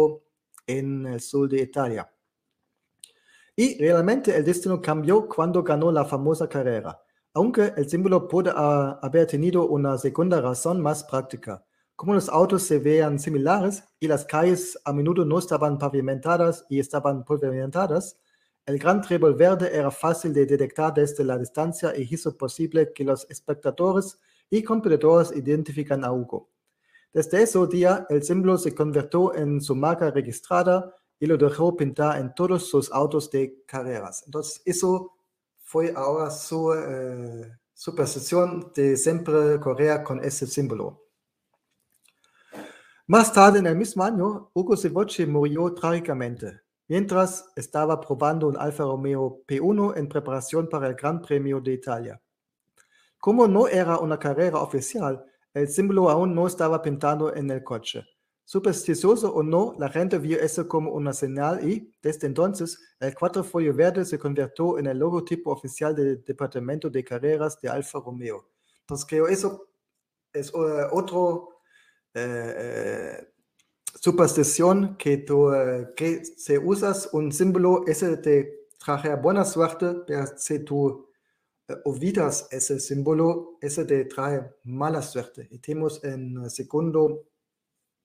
en 0.68 1.06
el 1.06 1.22
sur 1.22 1.48
de 1.48 1.62
Italia. 1.62 2.12
Y 3.60 3.78
realmente 3.78 4.34
el 4.38 4.46
destino 4.46 4.82
cambió 4.82 5.28
cuando 5.28 5.62
ganó 5.62 5.92
la 5.92 6.06
famosa 6.06 6.48
carrera, 6.48 6.98
aunque 7.34 7.74
el 7.76 7.90
símbolo 7.90 8.26
puede 8.26 8.54
haber 8.56 9.28
tenido 9.28 9.68
una 9.68 9.98
segunda 9.98 10.40
razón 10.40 10.80
más 10.80 11.04
práctica. 11.04 11.62
Como 11.94 12.14
los 12.14 12.30
autos 12.30 12.64
se 12.64 12.80
veían 12.80 13.20
similares 13.20 13.84
y 14.00 14.08
las 14.08 14.24
calles 14.24 14.80
a 14.86 14.94
menudo 14.94 15.26
no 15.26 15.38
estaban 15.38 15.78
pavimentadas 15.78 16.66
y 16.70 16.80
estaban 16.80 17.26
pavimentadas, 17.26 18.18
el 18.66 18.80
gran 18.80 19.02
trébol 19.02 19.36
verde 19.36 19.70
era 19.76 19.92
fácil 19.92 20.32
de 20.32 20.46
detectar 20.46 20.94
desde 20.94 21.26
la 21.26 21.38
distancia 21.38 21.92
y 21.98 22.08
hizo 22.10 22.38
posible 22.38 22.94
que 22.94 23.04
los 23.04 23.30
espectadores 23.30 24.18
y 24.50 24.64
competidores 24.64 25.36
identifican 25.36 26.06
a 26.06 26.14
Hugo. 26.14 26.50
Desde 27.12 27.42
ese 27.42 27.60
día, 27.68 28.06
el 28.08 28.24
símbolo 28.24 28.58
se 28.58 28.74
convirtió 28.74 29.36
en 29.36 29.60
su 29.60 29.76
marca 29.76 30.10
registrada 30.12 30.96
y 31.20 31.26
lo 31.26 31.38
dejó 31.38 31.76
pintar 31.76 32.20
en 32.20 32.34
todos 32.34 32.70
sus 32.70 32.92
autos 32.92 33.30
de 33.30 33.64
carreras. 33.66 34.24
Entonces, 34.26 34.62
eso 34.66 35.14
fue 35.60 35.94
ahora 35.96 36.32
su 36.32 36.74
eh, 36.74 37.52
de 38.76 38.98
siempre 38.98 39.60
correr 39.60 40.04
con 40.04 40.24
ese 40.24 40.48
símbolo. 40.48 41.06
Más 43.08 43.34
tarde 43.34 43.60
en 43.60 43.68
el 43.68 43.76
mismo 43.76 44.04
año, 44.04 44.52
Hugo 44.54 44.78
Sivocci 44.78 45.26
murió 45.26 45.74
trágicamente 45.74 46.62
mientras 46.90 47.52
estaba 47.56 48.02
probando 48.02 48.48
un 48.48 48.58
Alfa 48.58 48.84
Romeo 48.84 49.44
P1 49.48 49.98
en 49.98 50.10
preparación 50.10 50.68
para 50.68 50.88
el 50.88 50.96
Gran 50.96 51.22
Premio 51.22 51.62
de 51.62 51.74
Italia. 51.74 52.22
Como 53.20 53.48
no 53.48 53.68
era 53.68 54.00
una 54.00 54.18
carrera 54.18 54.60
oficial, 54.60 55.24
el 55.54 55.68
símbolo 55.68 56.10
aún 56.10 56.34
no 56.34 56.48
estaba 56.48 56.82
pintado 56.82 57.34
en 57.36 57.50
el 57.52 57.64
coche. 57.64 58.04
Supersticioso 58.50 59.32
o 59.32 59.44
no, 59.44 59.76
la 59.78 59.90
gente 59.90 60.18
vio 60.18 60.40
eso 60.40 60.68
como 60.68 60.92
una 60.92 61.14
señal 61.14 61.70
y, 61.70 61.94
desde 62.02 62.26
entonces, 62.26 62.80
el 63.00 63.14
cuatrofolio 63.14 63.76
verde 63.76 64.04
se 64.06 64.18
convirtió 64.18 64.80
en 64.80 64.88
el 64.88 64.98
logotipo 64.98 65.52
oficial 65.52 65.94
del 65.94 66.24
Departamento 66.24 66.90
de 66.90 67.04
Carreras 67.04 67.62
de 67.62 67.70
Alfa 67.70 68.00
Romeo. 68.00 68.50
Entonces, 68.80 69.06
creo 69.08 69.28
eso 69.28 69.70
es 70.34 70.52
uh, 70.52 70.88
otro 70.92 71.60
eh, 72.16 72.56
eh, 72.58 73.34
superstición 73.94 74.98
que, 74.98 75.18
tú, 75.18 75.52
que 75.96 76.26
si 76.26 76.58
usas 76.58 77.08
un 77.14 77.32
símbolo, 77.32 77.84
ese 77.86 78.18
te 78.18 78.70
trae 78.84 79.16
buena 79.18 79.46
suerte, 79.46 79.94
pero 80.08 80.26
si 80.38 80.58
tú 80.66 81.08
olvidas 81.86 82.48
ese 82.50 82.80
símbolo, 82.80 83.60
ese 83.62 83.86
te 83.86 84.06
trae 84.06 84.56
mala 84.64 85.04
suerte. 85.04 85.48
Y 85.52 85.60
tenemos 85.60 86.04
en 86.04 86.50
segundo 86.50 87.29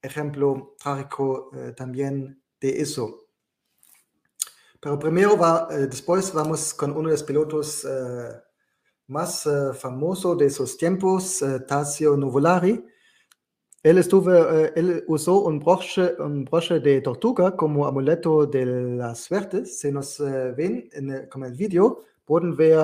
ejemplo 0.04 0.74
trágico 0.78 1.50
uh, 1.52 1.72
también 1.74 2.42
de 2.60 2.80
eso. 2.80 3.26
Pero 4.80 4.98
primero, 4.98 5.36
va, 5.36 5.66
después 5.66 6.32
vamos 6.32 6.74
con 6.74 6.90
uno 6.92 7.08
de 7.08 7.14
los 7.14 7.22
pilotos 7.22 7.86
más 9.06 9.48
famosos 9.78 10.36
de 10.36 10.46
esos 10.46 10.76
tiempos, 10.76 11.42
Tasio 11.66 12.18
Nuvolari, 12.18 12.84
él, 13.84 13.98
estuvo, 13.98 14.32
eh, 14.32 14.72
él 14.76 15.04
usó 15.08 15.42
un 15.42 15.58
broche, 15.58 16.14
un 16.18 16.46
broche 16.46 16.80
de 16.80 17.02
tortuga 17.02 17.54
como 17.54 17.86
amuleto 17.86 18.46
de 18.46 18.64
la 18.64 19.14
suerte. 19.14 19.66
Si 19.66 19.92
nos 19.92 20.20
eh, 20.20 20.54
ven 20.56 20.88
en 20.94 21.10
el, 21.10 21.28
con 21.28 21.44
el 21.44 21.52
vídeo, 21.52 22.00
pueden 22.24 22.56
ver 22.56 22.78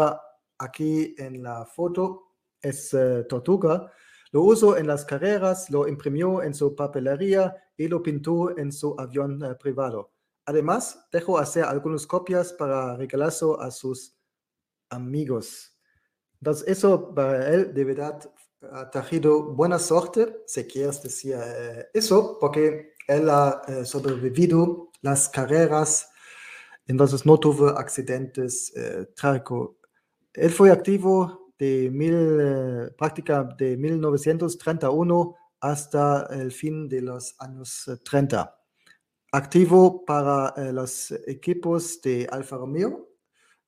aquí 0.58 1.14
en 1.16 1.42
la 1.42 1.64
foto, 1.64 2.34
es 2.60 2.92
eh, 2.92 3.24
tortuga. 3.26 3.90
Lo 4.32 4.42
usó 4.42 4.76
en 4.76 4.86
las 4.86 5.04
carreras, 5.04 5.70
lo 5.70 5.88
imprimió 5.88 6.42
en 6.42 6.54
su 6.54 6.74
papelería 6.76 7.56
y 7.76 7.88
lo 7.88 8.02
pintó 8.02 8.56
en 8.56 8.72
su 8.72 8.94
avión 8.98 9.40
privado. 9.58 10.12
Además, 10.46 11.06
dejó 11.12 11.38
hacer 11.38 11.64
algunas 11.64 12.06
copias 12.06 12.52
para 12.52 12.96
regalarlo 12.96 13.60
a 13.60 13.70
sus 13.70 14.16
amigos. 14.88 15.76
Entonces, 16.40 16.68
eso 16.68 17.14
para 17.14 17.52
él 17.52 17.74
de 17.74 17.84
verdad 17.84 18.32
ha 18.72 18.90
traído 18.90 19.42
buena 19.54 19.78
suerte, 19.78 20.42
si 20.46 20.64
quieres 20.64 21.02
decir 21.02 21.36
eh, 21.36 21.88
eso, 21.94 22.38
porque 22.40 22.94
él 23.08 23.28
ha 23.30 23.62
eh, 23.66 23.84
sobrevivido 23.84 24.90
las 25.02 25.28
carreras, 25.28 26.10
entonces 26.86 27.24
no 27.24 27.38
tuvo 27.38 27.68
accidentes 27.68 28.72
eh, 28.76 29.06
trágicos. 29.14 29.76
Él 30.34 30.50
fue 30.50 30.70
activo 30.70 31.39
de 31.60 31.90
mil, 31.92 32.90
práctica 32.98 33.44
de 33.44 33.76
1931 33.76 35.36
hasta 35.60 36.26
el 36.32 36.50
fin 36.50 36.88
de 36.88 37.02
los 37.02 37.36
años 37.38 37.88
30. 38.02 38.56
Activo 39.32 40.04
para 40.04 40.72
los 40.72 41.12
equipos 41.26 42.00
de 42.02 42.26
Alfa 42.32 42.56
Romeo, 42.56 43.10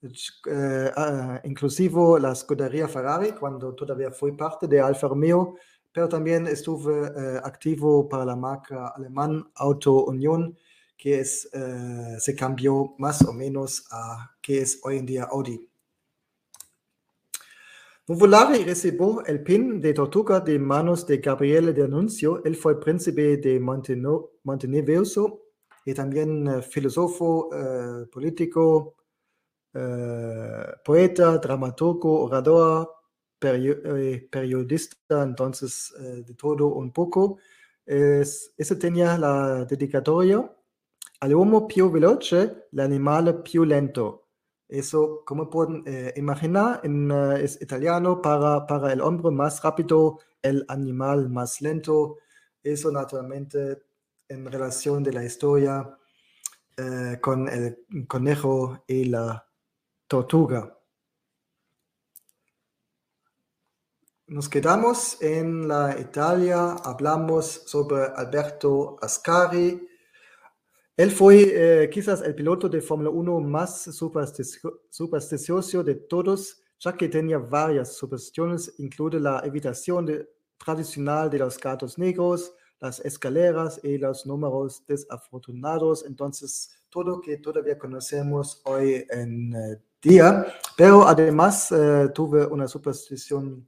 eh, 0.03 0.91
ah, 0.97 1.39
inclusive 1.45 2.19
la 2.19 2.33
escudería 2.33 2.87
Ferrari, 2.89 3.31
cuando 3.31 3.73
todavía 3.73 4.11
fue 4.11 4.35
parte 4.35 4.67
de 4.67 4.81
Alfa 4.81 5.07
Romeo, 5.07 5.55
pero 5.93 6.09
también 6.09 6.47
estuve 6.47 7.07
eh, 7.07 7.39
activo 7.43 8.09
para 8.09 8.25
la 8.25 8.35
marca 8.35 8.89
alemán 8.89 9.49
Auto 9.55 10.05
Union, 10.05 10.57
que 10.97 11.21
eh, 11.21 12.15
se 12.19 12.35
cambió 12.35 12.95
más 12.97 13.21
o 13.21 13.31
menos 13.31 13.85
a 13.91 14.35
que 14.41 14.61
es 14.61 14.79
hoy 14.83 14.97
en 14.97 15.05
día 15.05 15.23
Audi. 15.23 15.69
Nuvolari 18.05 18.65
recibió 18.65 19.23
el 19.25 19.43
pin 19.43 19.79
de 19.79 19.93
Tortuga 19.93 20.41
de 20.41 20.59
manos 20.59 21.07
de 21.07 21.19
Gabriele 21.19 21.71
D'Annunzio. 21.71 22.43
Él 22.43 22.55
fue 22.57 22.77
príncipe 22.77 23.37
de 23.37 23.59
Montenegro 23.61 24.33
y 25.85 25.93
también 25.93 26.61
filósofo, 26.63 27.49
político, 28.11 28.95
eh, 29.73 30.65
poeta, 30.83 31.37
dramaturgo, 31.37 32.23
orador, 32.23 32.89
eh, 33.41 34.27
periodista, 34.29 35.23
entonces 35.23 35.93
eh, 35.99 36.23
de 36.27 36.33
todo 36.35 36.67
un 36.67 36.91
poco. 36.91 37.37
Es, 37.85 38.53
ese 38.57 38.75
tenía 38.75 39.17
la 39.17 39.65
dedicatoria 39.65 40.49
al 41.21 41.35
uomo 41.35 41.67
più 41.67 41.89
veloce, 41.89 42.67
l'animale 42.71 43.33
più 43.33 43.63
lento. 43.63 44.22
Eso, 44.67 45.23
como 45.25 45.49
pueden 45.49 45.83
eh, 45.85 46.13
imaginar, 46.15 46.81
en, 46.83 47.11
eh, 47.11 47.43
es 47.43 47.61
italiano 47.61 48.21
para, 48.21 48.65
para 48.65 48.91
el 48.93 49.01
hombre 49.01 49.31
más 49.31 49.61
rápido, 49.61 50.19
el 50.41 50.65
animal 50.67 51.29
más 51.29 51.61
lento. 51.61 52.17
Eso 52.63 52.91
naturalmente 52.91 53.83
en 54.27 54.45
relación 54.51 55.03
de 55.03 55.13
la 55.13 55.23
historia 55.23 55.97
eh, 56.77 57.19
con 57.21 57.47
el 57.49 57.85
conejo 58.07 58.83
y 58.87 59.05
la 59.05 59.45
tortuga. 60.07 60.75
Nos 64.25 64.49
quedamos 64.49 65.21
en 65.21 65.67
la 65.67 65.99
Italia, 65.99 66.71
hablamos 66.83 67.45
sobre 67.67 68.05
Alberto 68.15 68.97
Ascari. 69.01 69.87
Él 70.95 71.11
fue 71.11 71.83
eh, 71.83 71.89
quizás 71.89 72.21
el 72.21 72.35
piloto 72.35 72.69
de 72.69 72.81
Fórmula 72.81 73.09
1 73.09 73.39
más 73.41 73.83
supersticioso 74.89 75.83
de 75.83 75.95
todos, 75.95 76.61
ya 76.79 76.93
que 76.93 77.09
tenía 77.09 77.39
varias 77.39 77.95
supersticiones, 77.95 78.73
incluye 78.77 79.19
la 79.19 79.41
evitación 79.43 80.27
tradicional 80.57 81.29
de 81.29 81.39
los 81.39 81.59
gatos 81.59 81.97
negros, 81.97 82.53
las 82.79 82.99
escaleras 82.99 83.79
y 83.83 83.97
los 83.97 84.25
números 84.25 84.83
desafortunados. 84.85 86.05
Entonces, 86.05 86.69
todo 86.89 87.21
que 87.21 87.37
todavía 87.37 87.79
conocemos 87.79 88.61
hoy 88.65 89.05
en 89.09 89.55
eh, 89.55 89.81
día, 90.01 90.45
pero 90.77 91.07
además 91.07 91.71
eh, 91.71 92.09
tuve 92.13 92.45
una 92.45 92.67
superstición 92.67 93.67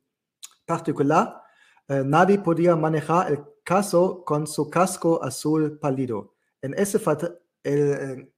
particular. 0.65 1.41
Eh, 1.87 2.03
nadie 2.05 2.39
podía 2.39 2.75
manejar 2.75 3.31
el 3.31 3.39
caso 3.63 4.23
con 4.25 4.45
su 4.45 4.69
casco 4.69 5.23
azul 5.23 5.79
pálido. 5.79 6.34
En 6.65 6.73
ese 6.73 6.99
el, 7.63 8.31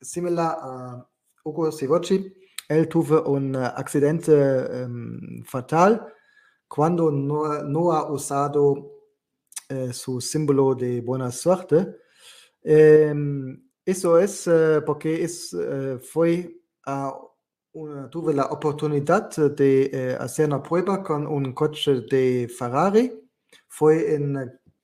similar 0.00 0.58
a 0.60 1.08
Hugo 1.44 1.70
Sivochi, 1.70 2.34
él 2.68 2.88
tuvo 2.88 3.22
un 3.30 3.54
accidente 3.54 4.32
em, 4.32 5.44
fatal 5.44 6.04
cuando 6.66 7.12
no, 7.12 7.62
no 7.62 7.92
ha 7.92 8.10
usado 8.10 8.90
eh, 9.68 9.92
su 9.92 10.20
símbolo 10.20 10.74
de 10.74 11.00
buena 11.00 11.30
suerte. 11.30 11.94
Em, 12.60 13.70
eso 13.84 14.18
es 14.18 14.48
eh, 14.48 14.82
porque 14.84 15.22
es, 15.22 15.54
eh, 15.54 15.98
fue 16.02 16.56
tuve 18.10 18.34
la 18.34 18.46
oportunidad 18.46 19.30
de 19.30 20.16
hacer 20.18 20.46
una 20.46 20.60
prueba 20.60 21.04
con 21.04 21.24
un 21.24 21.52
coche 21.52 22.00
de 22.10 22.48
Ferrari. 22.48 23.12
Fue 23.68 24.14
en 24.14 24.36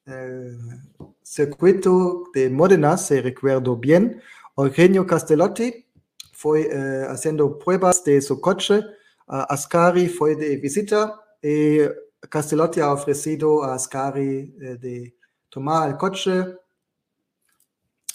el 0.06 1.15
circuito 1.26 2.24
de 2.32 2.48
Modena, 2.48 2.96
si 2.96 3.20
recuerdo 3.20 3.76
bien. 3.76 4.22
Eugenio 4.56 5.04
Castellotti 5.04 5.84
fue 6.32 6.70
haciendo 7.08 7.58
pruebas 7.58 8.04
de 8.04 8.22
su 8.22 8.40
coche. 8.40 8.80
Ascari 9.26 10.08
fue 10.08 10.36
de 10.36 10.56
visita 10.56 11.20
y 11.42 11.80
Castellotti 12.28 12.80
ha 12.80 12.92
ofrecido 12.92 13.64
a 13.64 13.74
Ascari 13.74 14.56
eh, 14.60 14.76
de 14.76 15.16
tomar 15.48 15.90
el 15.90 15.96
coche 15.96 16.56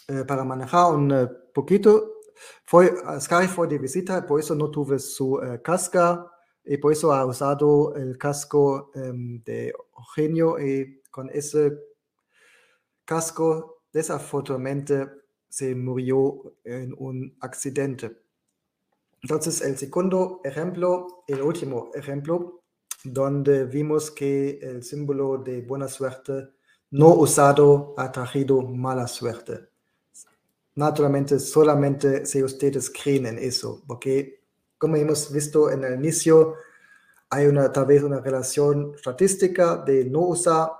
eh, 0.07 0.23
para 0.25 0.43
manejar 0.43 0.93
un 0.93 1.11
eh, 1.11 1.27
poquito. 1.53 2.21
Fue, 2.63 2.93
Ascari 3.05 3.47
fue 3.47 3.67
de 3.67 3.77
visita, 3.77 4.25
por 4.25 4.39
eso 4.39 4.55
no 4.55 4.71
tuve 4.71 4.99
su 4.99 5.39
casca 5.63 6.25
y 6.63 6.77
por 6.77 6.91
eso 6.91 7.13
ha 7.13 7.25
usado 7.25 7.93
el 7.95 8.17
casco 8.17 8.91
em, 8.95 9.43
de 9.43 9.73
Eugenio 9.97 10.59
y 10.59 11.01
con 11.11 11.29
ese 11.29 11.90
casco 13.11 13.81
desafortunadamente 13.91 15.05
se 15.49 15.75
murió 15.75 16.53
en 16.63 16.95
un 16.97 17.35
accidente. 17.41 18.09
Entonces, 19.21 19.59
el 19.61 19.77
segundo 19.77 20.39
ejemplo, 20.45 21.25
el 21.27 21.41
último 21.41 21.91
ejemplo, 21.93 22.61
donde 23.03 23.65
vimos 23.65 24.11
que 24.11 24.59
el 24.61 24.81
símbolo 24.83 25.39
de 25.39 25.59
buena 25.61 25.89
suerte 25.89 26.51
no 26.91 27.09
usado 27.15 27.93
ha 27.97 28.09
traído 28.13 28.61
mala 28.61 29.07
suerte. 29.07 29.59
Naturalmente, 30.75 31.37
solamente 31.37 32.25
si 32.25 32.41
ustedes 32.41 32.89
creen 32.89 33.25
en 33.25 33.39
eso, 33.39 33.83
porque 33.85 34.39
como 34.77 34.95
hemos 34.95 35.29
visto 35.33 35.69
en 35.69 35.83
el 35.83 35.95
inicio, 35.95 36.55
hay 37.29 37.47
una, 37.47 37.73
tal 37.73 37.87
vez 37.87 38.03
una 38.03 38.21
relación 38.21 38.93
estadística 38.95 39.75
de 39.75 40.05
no 40.05 40.21
usar 40.21 40.71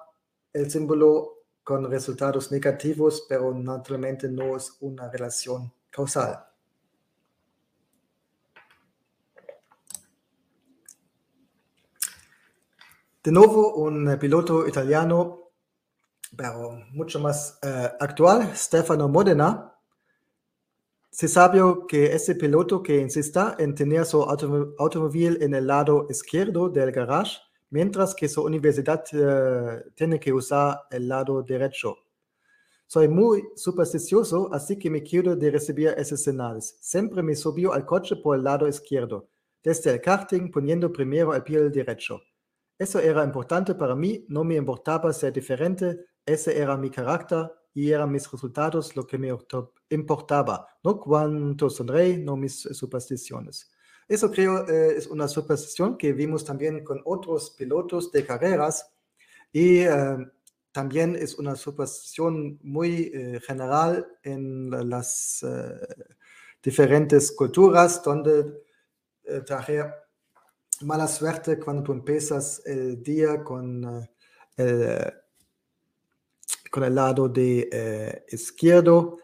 el 0.54 0.72
símbolo 0.72 1.41
con 1.64 1.90
resultados 1.90 2.52
negativos, 2.52 3.26
pero 3.30 3.54
naturalmente 3.54 4.28
no 4.30 4.58
es 4.58 4.76
una 4.80 5.10
relación 5.10 5.72
causal. 5.90 6.46
De 13.24 13.32
nuevo, 13.32 13.76
un 13.76 14.18
piloto 14.20 14.68
italiano, 14.68 15.52
pero 16.36 16.72
mucho 16.92 17.20
más 17.20 17.60
eh, 17.62 17.92
actual, 18.00 18.52
Stefano 18.56 19.08
Modena. 19.08 19.76
Se 21.12 21.28
sabe 21.28 21.62
que 21.88 22.16
ese 22.16 22.34
piloto 22.34 22.82
que 22.82 22.98
insista 22.98 23.56
en 23.60 23.76
tener 23.76 24.06
su 24.06 24.24
automóvil 24.24 25.38
en 25.44 25.54
el 25.54 25.68
lado 25.68 26.08
izquierdo 26.10 26.70
del 26.70 26.92
garage, 26.92 27.38
mientras 27.72 28.14
que 28.14 28.30
su 28.30 28.44
universidad 28.44 29.04
eh, 29.14 29.84
tiene 29.96 30.20
que 30.20 30.32
usar 30.32 30.84
el 30.92 31.08
lado 31.08 31.42
derecho. 31.42 31.98
Soy 32.86 33.08
muy 33.08 33.44
supersticioso, 33.56 34.54
así 34.54 34.78
que 34.78 34.90
me 34.90 35.02
quiero 35.02 35.36
de 35.36 35.50
recibir 35.50 35.96
esos 35.98 36.22
señales. 36.22 36.78
Siempre 36.82 37.24
me 37.24 37.36
subió 37.36 37.74
al 37.74 37.86
coche 37.86 38.18
por 38.18 38.36
el 38.36 38.44
lado 38.44 38.68
izquierdo, 38.68 39.30
desde 39.64 39.92
el 39.92 40.02
karting 40.02 40.52
poniendo 40.52 40.92
primero 40.92 41.34
el 41.34 41.42
pie 41.42 41.70
derecho. 41.70 42.22
Eso 42.78 43.00
era 43.00 43.24
importante 43.24 43.76
para 43.76 43.96
mí, 43.96 44.26
no 44.28 44.44
me 44.44 44.56
importaba 44.56 45.14
ser 45.14 45.32
diferente, 45.32 46.06
ese 46.26 46.58
era 46.58 46.76
mi 46.76 46.90
carácter 46.90 47.52
y 47.74 47.92
eran 47.92 48.12
mis 48.12 48.30
resultados 48.30 48.96
lo 48.96 49.08
que 49.08 49.18
me 49.18 49.30
importaba, 49.90 50.68
no 50.84 51.00
cuánto 51.00 51.70
sonreí, 51.70 52.18
no 52.18 52.36
mis 52.36 52.60
supersticiones. 52.60 53.72
Eso 54.12 54.30
creo 54.30 54.68
eh, 54.68 54.96
es 54.98 55.08
una 55.08 55.28
superstición 55.28 55.98
que 55.98 56.14
vimos 56.14 56.44
también 56.44 56.84
con 56.84 57.02
otros 57.06 57.52
pilotos 57.52 58.12
de 58.12 58.26
carreras. 58.26 58.92
Y 59.52 59.80
eh, 59.80 60.18
también 60.72 61.16
es 61.16 61.36
una 61.36 61.56
superstición 61.56 62.60
muy 62.62 63.12
eh, 63.14 63.40
general 63.46 64.08
en 64.24 64.70
las 64.90 65.46
diferentes 66.62 67.32
culturas 67.32 68.02
donde 68.04 68.64
traje 69.46 69.84
mala 70.84 71.08
suerte 71.08 71.60
cuando 71.60 71.84
tú 71.84 71.92
empiezas 71.92 72.62
el 72.66 73.02
día 73.04 73.44
con, 73.44 73.84
eh, 73.86 74.10
el, 74.58 75.14
con 76.70 76.84
el 76.84 76.96
lado 76.96 77.30
de 77.30 77.70
eh, 77.72 78.26
izquierdo, 78.30 79.18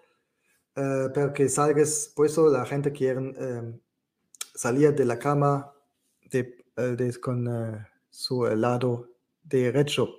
eh, 0.76 1.10
pero 1.14 1.34
que 1.34 1.50
salgas, 1.50 2.12
por 2.16 2.26
eso 2.26 2.50
la 2.50 2.66
gente 2.66 2.92
quiere 2.92 3.34
salir 4.58 4.94
de 4.94 5.06
la 5.06 5.18
cama 5.18 5.72
de, 6.30 6.66
con 7.22 7.48
su 8.10 8.46
lado 8.46 9.12
derecho. 9.44 10.10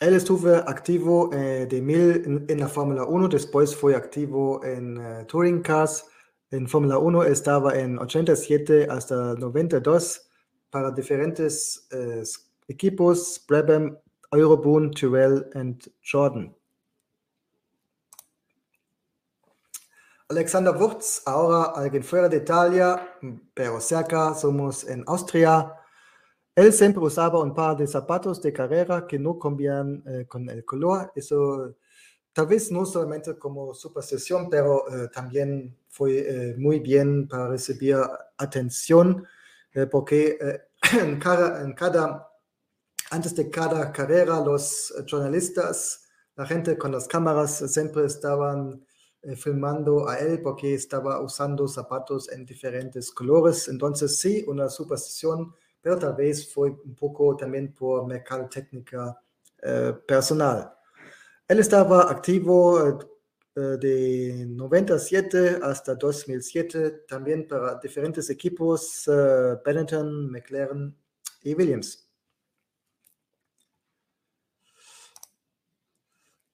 Él 0.00 0.14
estuvo 0.14 0.48
activo 0.56 1.28
de 1.28 1.80
mil 1.80 2.44
en, 2.48 2.60
la 2.60 2.68
Fórmula 2.68 3.04
1, 3.04 3.28
después 3.28 3.74
fue 3.76 3.94
activo 3.94 4.64
en 4.64 5.26
Touring 5.26 5.62
Cars, 5.62 6.06
en 6.50 6.68
Fórmula 6.68 6.98
1 6.98 7.24
estaba 7.24 7.76
en 7.78 7.98
87 7.98 8.86
hasta 8.88 9.34
92 9.34 10.30
para 10.70 10.92
diferentes 10.92 11.88
eh, 11.90 12.22
equipos, 12.68 13.44
Brabham, 13.48 13.98
Euroboon, 14.30 14.92
Tyrrell 14.92 15.46
y 15.54 15.76
Jordan. 16.08 16.54
Alexander 20.28 20.74
Wurz, 20.74 21.22
ahora 21.24 21.72
alguien 21.76 22.02
fuera 22.02 22.28
de 22.28 22.38
Italia, 22.38 23.16
pero 23.54 23.80
cerca, 23.80 24.34
somos 24.34 24.82
en 24.84 25.04
Austria. 25.06 25.72
Él 26.54 26.72
siempre 26.72 27.02
usaba 27.02 27.40
un 27.40 27.54
par 27.54 27.76
de 27.76 27.86
zapatos 27.86 28.42
de 28.42 28.52
carrera 28.52 29.06
que 29.06 29.18
no 29.18 29.38
cambian 29.38 30.02
eh, 30.06 30.26
con 30.26 30.48
el 30.50 30.64
color. 30.64 31.12
Eso 31.14 31.76
tal 32.36 32.48
vez 32.48 32.70
no 32.70 32.84
solamente 32.84 33.38
como 33.38 33.72
superstición, 33.72 34.50
pero 34.50 34.84
eh, 34.90 35.08
también 35.08 35.74
fue 35.88 36.18
eh, 36.18 36.54
muy 36.58 36.80
bien 36.80 37.26
para 37.28 37.48
recibir 37.48 37.96
atención, 38.36 39.24
eh, 39.72 39.86
porque 39.86 40.38
en 41.00 41.18
cada, 41.18 41.62
en, 41.62 41.72
cada, 41.72 42.30
antes 43.10 43.34
de 43.34 43.48
cada 43.48 43.90
carrera, 43.90 44.38
los 44.40 44.92
jornalistas, 45.10 46.08
la 46.36 46.44
gente 46.44 46.76
con 46.76 46.92
las 46.92 47.08
cámaras 47.08 47.64
siempre 47.72 48.04
estaban 48.04 48.85
filmando 49.34 50.08
a 50.08 50.18
él 50.18 50.40
porque 50.42 50.74
estaba 50.74 51.20
usando 51.20 51.66
zapatos 51.66 52.30
en 52.30 52.44
diferentes 52.46 53.10
colores. 53.10 53.68
Entonces 53.68 54.18
sí, 54.18 54.44
una 54.46 54.68
superstición, 54.68 55.52
pero 55.80 55.98
tal 55.98 56.14
vez 56.14 56.52
fue 56.52 56.70
un 56.70 56.94
poco 56.94 57.36
también 57.36 57.72
por 57.72 58.06
mercadotecnia 58.06 59.18
personal. 60.06 60.76
Él 61.48 61.60
estaba 61.60 62.10
activo 62.10 62.98
eh, 63.54 63.60
de 63.78 64.46
97 64.48 65.60
hasta 65.62 65.94
2007, 65.94 67.04
también 67.08 67.46
para 67.46 67.76
diferentes 67.76 68.28
equipos, 68.30 69.04
Benetton, 69.64 70.30
McLaren 70.30 70.94
y 71.42 71.54
Williams. 71.54 72.05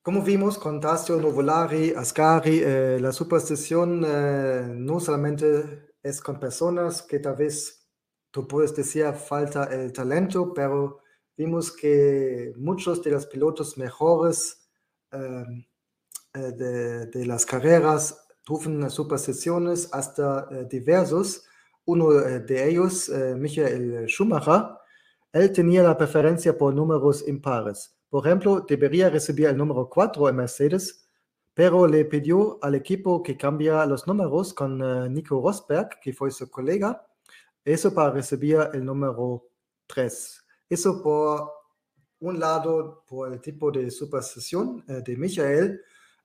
Como 0.02 0.20
vimos 0.22 0.58
con 0.58 0.80
Tasio, 0.80 1.16
Nuvolari, 1.16 1.94
Ascari, 1.94 2.60
eh, 2.60 2.98
la 3.00 3.12
superstición 3.12 4.02
eh, 4.04 4.66
no 4.74 4.98
solamente 4.98 5.92
es 6.02 6.20
con 6.20 6.40
personas 6.40 7.02
que 7.02 7.20
tal 7.20 7.36
vez 7.36 7.86
tú 8.32 8.48
puedes 8.48 8.74
decir 8.74 9.12
falta 9.12 9.62
el 9.66 9.92
talento, 9.92 10.52
pero 10.52 10.98
vimos 11.36 11.70
que 11.70 12.52
muchos 12.56 13.00
de 13.04 13.12
los 13.12 13.26
pilotos 13.26 13.78
mejores 13.78 14.68
eh, 15.12 15.44
de, 16.34 17.06
de, 17.06 17.24
las 17.24 17.46
carreras 17.46 18.26
tuvieron 18.42 18.90
supersticiones 18.90 19.88
hasta 19.92 20.48
diversos. 20.64 21.44
Uno 21.84 22.10
de 22.10 22.68
ellos, 22.68 23.08
Michael 23.36 24.06
Schumacher, 24.08 24.64
él 25.32 25.52
tenía 25.52 25.84
la 25.84 25.96
preferencia 25.96 26.58
por 26.58 26.74
números 26.74 27.22
impares. 27.28 28.01
Por 28.12 28.26
ejemplo, 28.26 28.60
debería 28.68 29.08
recibir 29.08 29.46
el 29.46 29.56
número 29.56 29.88
4 29.88 30.28
en 30.28 30.36
Mercedes, 30.36 31.08
pero 31.54 31.86
le 31.86 32.04
pidió 32.04 32.58
al 32.60 32.74
equipo 32.74 33.22
que 33.22 33.38
cambiara 33.38 33.86
los 33.86 34.06
números 34.06 34.52
con 34.52 34.82
uh, 34.82 35.08
Nico 35.08 35.40
Rosberg, 35.40 35.98
que 35.98 36.12
fue 36.12 36.30
su 36.30 36.50
colega, 36.50 37.06
eso 37.64 37.94
para 37.94 38.10
recibir 38.10 38.68
el 38.74 38.84
número 38.84 39.48
3. 39.86 40.44
Eso 40.68 41.02
por 41.02 41.52
un 42.20 42.38
lado, 42.38 43.02
por 43.08 43.32
el 43.32 43.40
tipo 43.40 43.70
de 43.70 43.90
superstición 43.90 44.84
uh, 44.88 45.02
de 45.02 45.16
Michael, 45.16 45.80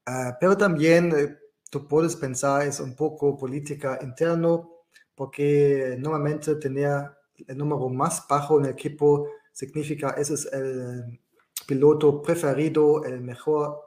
uh, 0.08 0.34
pero 0.42 0.58
también 0.58 1.40
tú 1.72 1.88
puedes 1.88 2.18
pensar 2.18 2.68
es 2.68 2.82
un 2.82 2.98
poco 2.98 3.38
política 3.38 3.98
interno, 4.02 4.84
porque 5.16 5.96
normalmente 5.98 6.56
tener 6.56 7.12
el 7.48 7.58
número 7.58 7.88
más 7.88 8.26
bajo 8.28 8.60
en 8.60 8.66
el 8.66 8.72
equipo 8.72 9.30
significa 9.54 10.10
ese 10.10 10.34
es 10.34 10.52
el 10.52 11.22
piloto 11.68 12.22
preferido, 12.22 13.04
el 13.04 13.22
mejor 13.22 13.82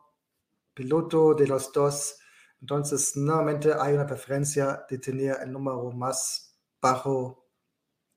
piloto 0.74 1.34
de 1.34 1.46
los 1.46 1.72
dos. 1.72 2.16
Entonces, 2.60 3.16
nuevamente 3.16 3.72
hay 3.72 3.94
una 3.94 4.06
preferencia 4.06 4.84
de 4.88 4.98
tener 4.98 5.36
el 5.42 5.50
número 5.50 5.90
más 5.92 6.56
bajo 6.80 7.46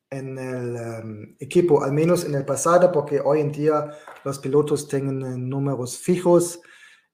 en 0.09 0.37
el 0.37 0.75
um, 0.75 1.35
equipo, 1.39 1.83
al 1.83 1.91
menos 1.93 2.25
en 2.25 2.35
el 2.35 2.45
pasado, 2.45 2.91
porque 2.91 3.19
hoy 3.19 3.39
en 3.39 3.51
día 3.51 3.89
los 4.23 4.37
pilotos 4.37 4.87
tienen 4.87 5.23
uh, 5.23 5.37
números 5.37 5.97
fijos, 5.97 6.61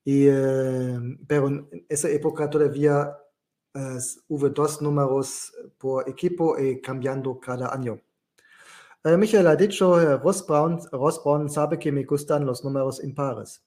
y, 0.04 0.28
uh, 0.28 1.18
pero 1.28 1.48
en 1.48 1.86
esa 1.88 2.10
época 2.10 2.50
todavía 2.50 3.16
uh, 3.76 4.00
hubo 4.28 4.50
dos 4.50 4.82
números 4.82 5.54
por 5.78 6.10
equipo 6.10 6.60
y 6.60 6.82
cambiando 6.82 7.40
cada 7.40 7.74
año. 7.74 8.02
Eh, 9.06 9.16
Michael 9.16 9.48
ha 9.48 9.56
dicho, 9.56 10.00
eh, 10.02 10.18
Ross 10.18 10.46
Brown, 10.46 11.50
sabe 11.50 11.80
que 11.80 11.90
me 11.90 12.04
gustan 12.04 12.46
los 12.46 12.64
números 12.66 13.02
impares. 13.02 13.64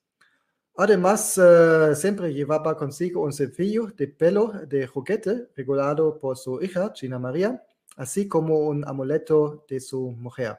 Además, 0.77 1.39
eh, 1.39 1.95
siempre 1.95 2.35
llevaba 2.35 2.77
consigo 2.77 3.23
un 3.23 3.33
cepillo 3.33 3.87
de 3.97 4.09
pelo 4.09 4.53
de 4.69 4.87
juguete 4.87 5.49
regulado 5.57 6.19
por 6.19 6.37
su 6.37 6.63
hija, 6.63 6.93
Gina 6.95 7.19
María, 7.19 7.65
así 7.97 8.29
como 8.29 8.69
un 8.69 8.87
amuleto 8.87 9.65
de 9.69 9.81
su 9.81 10.11
mujer. 10.11 10.59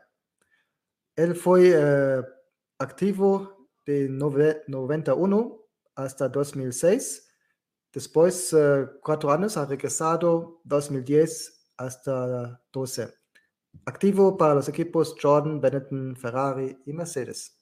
Él 1.15 1.35
fue 1.35 1.75
activo 2.79 3.67
de 3.85 4.09
91 4.09 5.59
hasta 5.95 6.29
2006. 6.29 7.29
Después, 7.93 8.55
cuatro 9.03 9.31
años, 9.31 9.57
ha 9.57 9.65
regresado 9.65 10.61
2010 10.63 11.69
hasta 11.77 12.61
12 12.71 13.22
activo 13.85 14.37
para 14.37 14.55
los 14.55 14.69
equipos 14.69 15.15
Jordan, 15.21 15.59
Benetton, 15.59 16.15
Ferrari 16.15 16.77
y 16.85 16.93
Mercedes. 16.93 17.57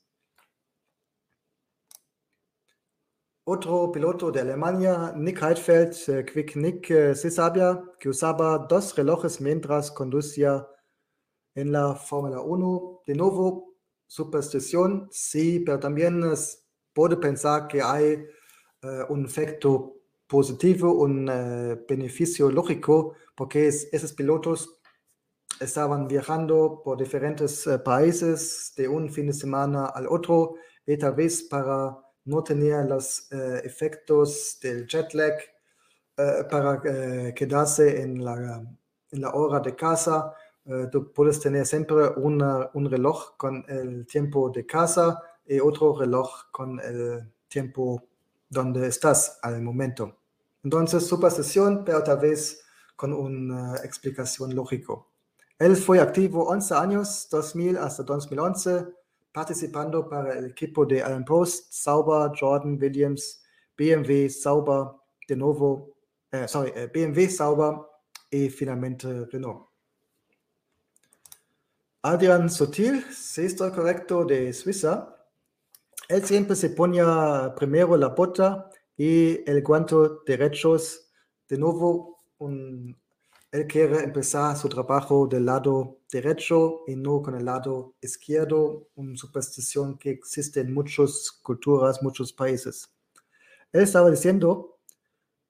Otro 3.44 3.92
piloto 3.92 4.32
de 4.32 4.42
Alemania, 4.42 5.14
Nick 5.16 5.42
Heidfeld, 5.42 5.96
eh, 6.10 6.26
Quick 6.26 6.56
Nick, 6.58 6.92
eh, 6.92 7.16
se 7.16 7.30
que 8.00 8.10
usaba 8.10 8.60
dos 8.60 8.96
relojes 8.96 9.42
mientras 9.42 9.92
conducía 9.92 10.68
en 11.56 11.72
la 11.72 11.96
Fórmula 11.96 12.40
1. 12.42 13.02
De 13.06 13.16
nuevo, 13.16 13.76
superstición, 14.06 15.08
sí, 15.12 15.60
pero 15.60 15.80
también 15.80 16.22
puede 16.94 17.18
pensar 17.18 17.68
que 17.68 17.82
hay 17.82 18.24
uh, 18.84 19.12
un 19.12 19.26
efecto 19.26 19.96
positivo, 20.28 20.94
un 20.94 21.26
beneficio 21.88 22.50
lógico, 22.52 23.16
porque 23.36 23.68
es, 23.68 23.90
esos 23.92 24.14
pilotos 24.14 24.81
estaban 25.62 26.08
viajando 26.08 26.82
por 26.84 26.98
diferentes 26.98 27.66
uh, 27.68 27.82
países 27.82 28.74
de 28.76 28.88
un 28.88 29.10
fin 29.10 29.28
de 29.28 29.34
semana 29.34 29.86
al 29.86 30.08
otro 30.08 30.56
tal 31.00 31.14
vez 31.14 31.44
para 31.44 31.98
no 32.26 32.44
tener 32.44 32.86
los 32.86 33.30
uh, 33.32 33.64
efectos 33.64 34.58
del 34.62 34.86
jet 34.88 35.14
lag, 35.14 35.36
uh, 36.18 36.48
para 36.50 36.82
quedarse 37.34 38.02
en 38.02 38.26
la, 38.26 38.62
en 39.12 39.22
la 39.22 39.30
hora 39.34 39.60
de 39.62 39.74
casa. 39.74 40.34
tú 40.92 41.12
puedes 41.14 41.40
tener 41.40 41.66
siempre 41.66 42.10
una, 42.18 42.70
un 42.74 42.90
reloj 42.90 43.38
con 43.38 43.64
el 43.68 44.06
tiempo 44.06 44.50
de 44.50 44.66
casa 44.66 45.22
y 45.46 45.60
otro 45.60 45.98
reloj 45.98 46.52
con 46.52 46.80
el 46.80 47.32
tiempo 47.48 48.04
donde 48.50 48.88
estás 48.88 49.40
al 49.42 49.62
momento. 49.62 50.18
Entonces, 50.64 51.08
superstición, 51.08 51.84
pero 51.84 52.04
tal 52.04 52.20
vez 52.20 52.64
con 52.96 53.14
una 53.14 53.78
explicación 53.78 54.54
lógica. 54.54 54.94
Él 55.62 55.76
fue 55.76 56.00
activo 56.00 56.46
11 56.46 56.74
años, 56.74 57.28
2000 57.30 57.78
hasta 57.78 58.02
2011, 58.02 58.88
participando 59.32 60.10
para 60.10 60.34
el 60.40 60.46
equipo 60.46 60.88
de 60.88 61.04
Alan 61.04 61.24
Prost, 61.24 61.72
Sauber, 61.72 62.32
Jordan, 62.36 62.80
Williams, 62.82 63.44
BMW, 63.78 64.28
Sauber, 64.28 64.88
de 65.28 65.36
nuevo, 65.36 65.98
eh, 66.32 66.48
sorry, 66.48 66.72
eh, 66.76 66.90
BMW, 66.92 67.30
Sauber 67.30 67.76
y 68.32 68.50
finalmente 68.50 69.28
Renault. 69.32 69.68
Adrian 72.02 72.50
Sotil, 72.50 73.06
si 73.14 73.46
estoy 73.46 73.70
correcto, 73.70 74.26
de 74.26 74.52
Suiza, 74.54 75.16
él 76.08 76.26
siempre 76.26 76.56
se 76.56 76.72
ponía 76.72 77.54
primero 77.56 77.96
la 77.98 78.08
bota 78.08 78.68
y 78.98 79.48
el 79.48 79.62
guante 79.62 79.96
derechos, 80.26 81.12
de 81.48 81.60
nuevo 81.60 82.18
un 82.40 83.00
él 83.52 83.68
quiere 83.68 84.02
empezar 84.02 84.56
su 84.56 84.70
trabajo 84.70 85.28
del 85.28 85.46
lado 85.46 86.00
derecho 86.10 86.84
y 86.88 86.96
no 86.96 87.22
con 87.22 87.36
el 87.36 87.44
lado 87.44 87.96
izquierdo, 88.00 88.88
una 88.96 89.18
superstición 89.18 89.98
que 89.98 90.12
existe 90.12 90.62
en 90.62 90.74
muchas 90.74 91.32
culturas, 91.44 92.02
muchos 92.02 92.32
países. 92.32 92.90
Él 93.74 93.82
estaba 93.82 94.10
diciendo, 94.10 94.80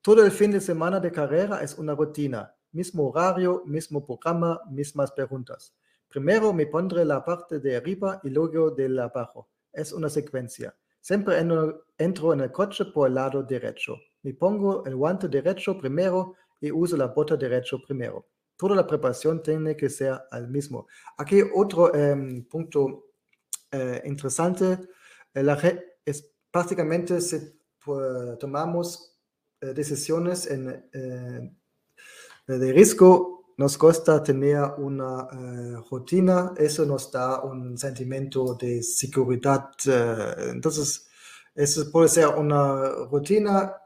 todo 0.01 0.25
el 0.25 0.31
fin 0.31 0.49
de 0.49 0.59
semana 0.59 0.99
de 0.99 1.11
carrera 1.11 1.61
es 1.61 1.77
una 1.77 1.93
rutina, 1.93 2.55
mismo 2.71 3.07
horario, 3.07 3.61
mismo 3.67 4.03
programa, 4.03 4.59
mismas 4.67 5.11
preguntas. 5.11 5.75
Primero 6.07 6.53
me 6.53 6.65
pondré 6.65 7.05
la 7.05 7.23
parte 7.23 7.59
de 7.59 7.77
arriba 7.77 8.19
y 8.23 8.31
luego 8.31 8.71
de 8.71 8.99
abajo. 8.99 9.47
Es 9.71 9.93
una 9.93 10.09
secuencia. 10.09 10.75
Siempre 10.99 11.39
entro 11.39 12.33
en 12.33 12.39
el 12.41 12.51
coche 12.51 12.85
por 12.85 13.07
el 13.07 13.15
lado 13.15 13.43
derecho. 13.43 13.97
Me 14.23 14.33
pongo 14.33 14.85
el 14.85 14.95
guante 14.95 15.27
derecho 15.27 15.77
primero 15.77 16.35
y 16.61 16.71
uso 16.71 16.95
la 16.95 17.07
bota 17.07 17.35
derecho 17.35 17.81
primero. 17.85 18.27
Toda 18.55 18.75
la 18.75 18.87
preparación 18.87 19.41
tiene 19.41 19.75
que 19.75 19.89
ser 19.89 20.21
al 20.29 20.47
mismo. 20.47 20.87
Aquí 21.17 21.41
otro 21.55 21.93
em, 21.93 22.45
punto 22.45 23.11
eh, 23.71 24.01
interesante, 24.05 24.77
eh, 25.33 25.85
es 26.05 26.29
prácticamente 26.51 27.19
si 27.21 27.39
tomamos 28.39 29.17
eh, 29.61 29.73
decisiones 29.73 30.45
en, 30.51 30.67
de 32.47 32.73
riesgo, 32.73 33.53
nos 33.57 33.77
cuesta 33.77 34.21
tener 34.21 34.61
una 34.77 35.27
rutina, 35.89 36.53
eso 36.57 36.85
nos 36.85 37.11
da 37.11 37.41
un 37.41 37.77
sentimiento 37.77 38.55
de 38.55 38.83
seguridad. 38.83 39.71
entonces, 40.49 41.07
eso 41.55 41.91
puede 41.91 42.09
ser 42.09 42.27
una 42.27 42.89
rutina 43.09 43.80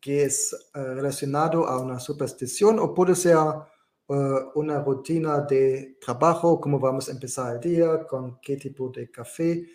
que 0.00 0.24
es 0.24 0.56
uh, 0.74 0.78
relacionado 0.78 1.66
a 1.66 1.80
una 1.80 1.98
superstición 1.98 2.78
o 2.78 2.94
puede 2.94 3.14
ser 3.14 3.36
uh, 3.36 4.14
una 4.54 4.80
rutina 4.80 5.40
de 5.40 5.98
trabajo, 6.00 6.60
cómo 6.60 6.78
vamos 6.78 7.08
a 7.08 7.12
empezar 7.12 7.54
el 7.54 7.60
día, 7.60 8.06
con 8.06 8.38
qué 8.40 8.56
tipo 8.56 8.90
de 8.90 9.10
café, 9.10 9.66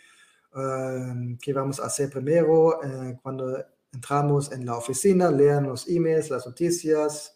uh, 0.56 1.38
qué 1.42 1.54
vamos 1.54 1.80
a 1.80 1.86
hacer 1.86 2.10
primero 2.10 2.80
cuando 3.22 3.64
entramos 3.92 4.52
en 4.52 4.66
la 4.66 4.78
oficina, 4.78 5.30
leer 5.30 5.62
los 5.62 5.88
emails, 5.88 6.30
las 6.30 6.48
noticias, 6.48 7.36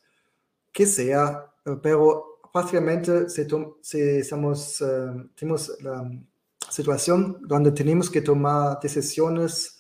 que 0.71 0.85
sea, 0.85 1.53
pero 1.83 2.39
prácticamente 2.51 3.29
si, 3.29 3.45
si 3.81 3.99
estamos, 3.99 4.83
tenemos 5.35 5.77
la 5.81 6.09
situación 6.69 7.39
donde 7.41 7.71
tenemos 7.71 8.09
que 8.09 8.21
tomar 8.21 8.79
decisiones 8.79 9.76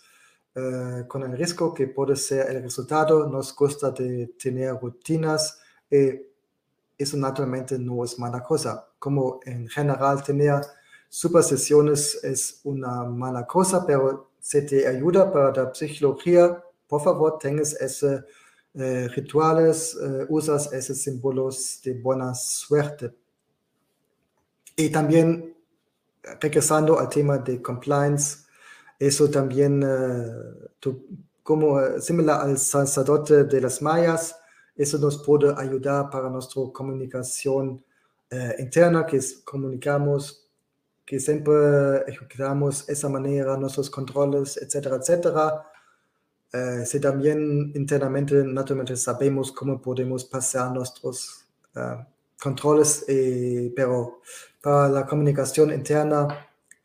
eh, 0.59 1.03
con 1.07 1.21
el 1.21 1.37
riesgo 1.37 1.71
que 1.71 1.85
puede 1.85 2.15
ser 2.15 2.49
el 2.49 2.63
resultado. 2.63 3.27
Nos 3.29 3.55
gusta 3.55 3.91
de 3.91 4.33
tener 4.41 4.73
rutinas 4.73 5.59
y 5.87 6.19
eso 6.97 7.15
naturalmente 7.15 7.77
no 7.77 8.03
es 8.03 8.17
mala 8.17 8.41
cosa. 8.41 8.87
Como 8.97 9.39
en 9.45 9.67
general 9.67 10.23
tener 10.23 10.61
super 11.07 11.43
sesiones 11.43 12.23
es 12.23 12.61
una 12.63 13.03
mala 13.03 13.45
cosa, 13.45 13.85
pero 13.85 14.31
si 14.39 14.65
te 14.65 14.87
ayuda 14.87 15.31
para 15.31 15.51
la 15.51 15.71
psicología, 15.75 16.63
por 16.87 17.03
favor, 17.03 17.37
tengas 17.37 17.73
esos 17.73 18.23
eh, 18.73 19.07
rituales, 19.09 19.95
eh, 20.01 20.25
usas 20.27 20.73
esos 20.73 20.97
símbolos 20.97 21.81
de 21.83 21.93
buena 21.93 22.33
suerte. 22.33 23.13
Y 24.75 24.89
también, 24.89 25.55
regresando 26.41 26.97
al 26.97 27.09
tema 27.09 27.37
de 27.37 27.61
compliance, 27.61 28.46
eso 28.99 29.29
también, 29.29 29.83
uh, 29.83 30.95
como 31.43 31.99
similar 31.99 32.41
al 32.41 32.57
sacerdote 32.57 33.45
de 33.45 33.61
las 33.61 33.81
mayas, 33.81 34.35
eso 34.75 34.97
nos 34.97 35.23
puede 35.23 35.53
ayudar 35.57 36.09
para 36.09 36.29
nuestra 36.29 36.61
comunicación 36.73 37.83
uh, 38.31 38.61
interna, 38.61 39.05
que 39.05 39.17
es, 39.17 39.41
comunicamos, 39.43 40.47
que 41.05 41.19
siempre 41.19 42.03
ejecutamos 42.07 42.87
esa 42.89 43.07
manera, 43.09 43.55
nuestros 43.57 43.89
controles, 43.89 44.57
etcétera, 44.57 44.97
etcétera. 44.97 45.63
Si 46.85 46.99
también 46.99 47.71
internamente, 47.75 48.43
naturalmente, 48.43 48.95
sabemos 48.95 49.51
cómo 49.51 49.81
podemos 49.81 50.25
pasar 50.25 50.71
nuestros 50.71 51.45
controles, 52.39 53.05
eh, 53.07 53.71
pero 53.75 54.21
para 54.61 54.89
la 54.89 55.05
comunicación 55.05 55.71
interna, 55.73 56.27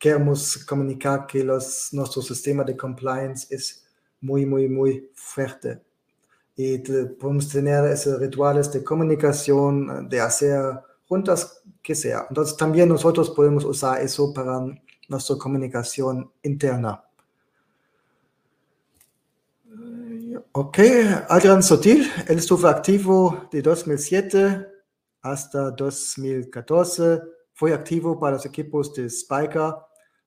queremos 0.03 0.57
comunicar 0.65 1.25
que 1.25 1.45
los, 1.45 1.93
nuestro 1.93 2.21
sistema 2.21 2.65
de 2.65 2.75
compliance 2.75 3.47
es 3.49 3.85
muy, 4.19 4.45
muy, 4.45 4.67
muy 4.67 5.09
fuerte. 5.15 5.81
Y 6.57 6.79
podemos 6.79 7.47
tener 7.47 7.85
esos 7.85 8.19
rituales 8.19 8.69
de 8.73 8.83
comunicación, 8.83 10.09
de 10.09 10.19
hacer 10.19 10.61
juntas, 11.07 11.63
que 11.81 11.95
sea. 11.95 12.25
Entonces 12.27 12.57
también 12.57 12.89
nosotros 12.89 13.29
podemos 13.29 13.63
usar 13.63 14.01
eso 14.01 14.33
para 14.33 14.59
nuestra 15.07 15.37
comunicación 15.37 16.29
interna. 16.41 17.01
Ok, 20.51 20.79
Adrián 21.29 21.63
Sotil, 21.63 22.11
él 22.27 22.39
estuvo 22.39 22.67
activo 22.67 23.47
de 23.49 23.61
2007 23.61 24.67
hasta 25.21 25.71
2014. 25.71 27.21
Fue 27.53 27.73
activo 27.73 28.19
para 28.19 28.33
los 28.33 28.45
equipos 28.45 28.93
de 28.93 29.09
Spiker 29.09 29.75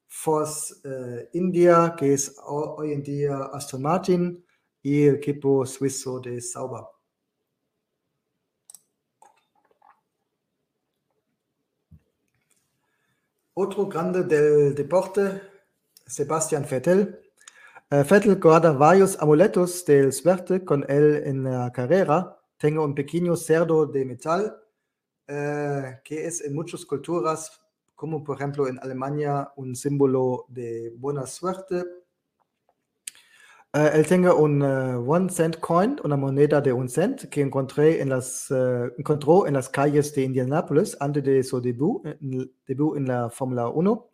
Force 0.08 0.74
eh, 0.84 1.30
India, 1.34 1.94
que 1.96 2.14
es 2.14 2.34
hoy 2.46 2.92
en 2.92 3.02
día 3.02 3.36
Aston 3.52 3.82
Martin, 3.82 4.44
y 4.82 5.04
el 5.04 5.16
equipo 5.16 5.66
suizo 5.66 6.20
de 6.20 6.40
Sauber. 6.40 6.84
Otro 13.54 13.86
grande 13.86 14.22
del 14.22 14.74
deporte, 14.74 15.42
Sebastian 16.06 16.66
Vettel. 16.70 17.18
Uh, 17.90 18.04
Vettel 18.04 18.38
guarda 18.38 18.70
varios 18.72 19.18
amuletos 19.20 19.84
del 19.86 20.12
suerte 20.12 20.64
con 20.64 20.84
él 20.88 21.22
en 21.24 21.44
la 21.44 21.72
carrera. 21.72 22.38
Tengo 22.58 22.84
un 22.84 22.94
pequeño 22.94 23.34
cerdo 23.34 23.86
de 23.86 24.04
metal 24.04 24.62
uh, 25.28 26.02
que 26.04 26.26
es 26.26 26.42
en 26.42 26.54
muchas 26.54 26.84
culturas 26.84 27.60
como 27.96 28.22
por 28.22 28.36
ejemplo 28.36 28.68
en 28.68 28.78
Alemania 28.78 29.50
un 29.56 29.74
símbolo 29.74 30.44
de 30.48 30.92
buena 30.96 31.26
suerte. 31.26 31.82
Uh, 33.74 33.90
él 33.94 34.06
tenga 34.06 34.32
un 34.32 34.62
uh, 34.62 35.10
one 35.10 35.28
cent 35.28 35.58
coin, 35.58 35.98
una 36.04 36.16
moneda 36.16 36.60
de 36.60 36.72
un 36.72 36.88
cent 36.88 37.28
que 37.28 37.40
encontré 37.40 38.00
en 38.00 38.10
las, 38.10 38.50
uh, 38.50 38.90
encontró 38.96 39.46
en 39.46 39.54
las 39.54 39.68
calles 39.68 40.14
de 40.14 40.22
Indianápolis 40.22 40.96
antes 41.00 41.24
de 41.24 41.42
su 41.42 41.60
debut, 41.60 42.06
en, 42.06 42.50
debut 42.66 42.96
en 42.96 43.08
la 43.08 43.28
Fórmula 43.28 43.68
1 43.68 44.10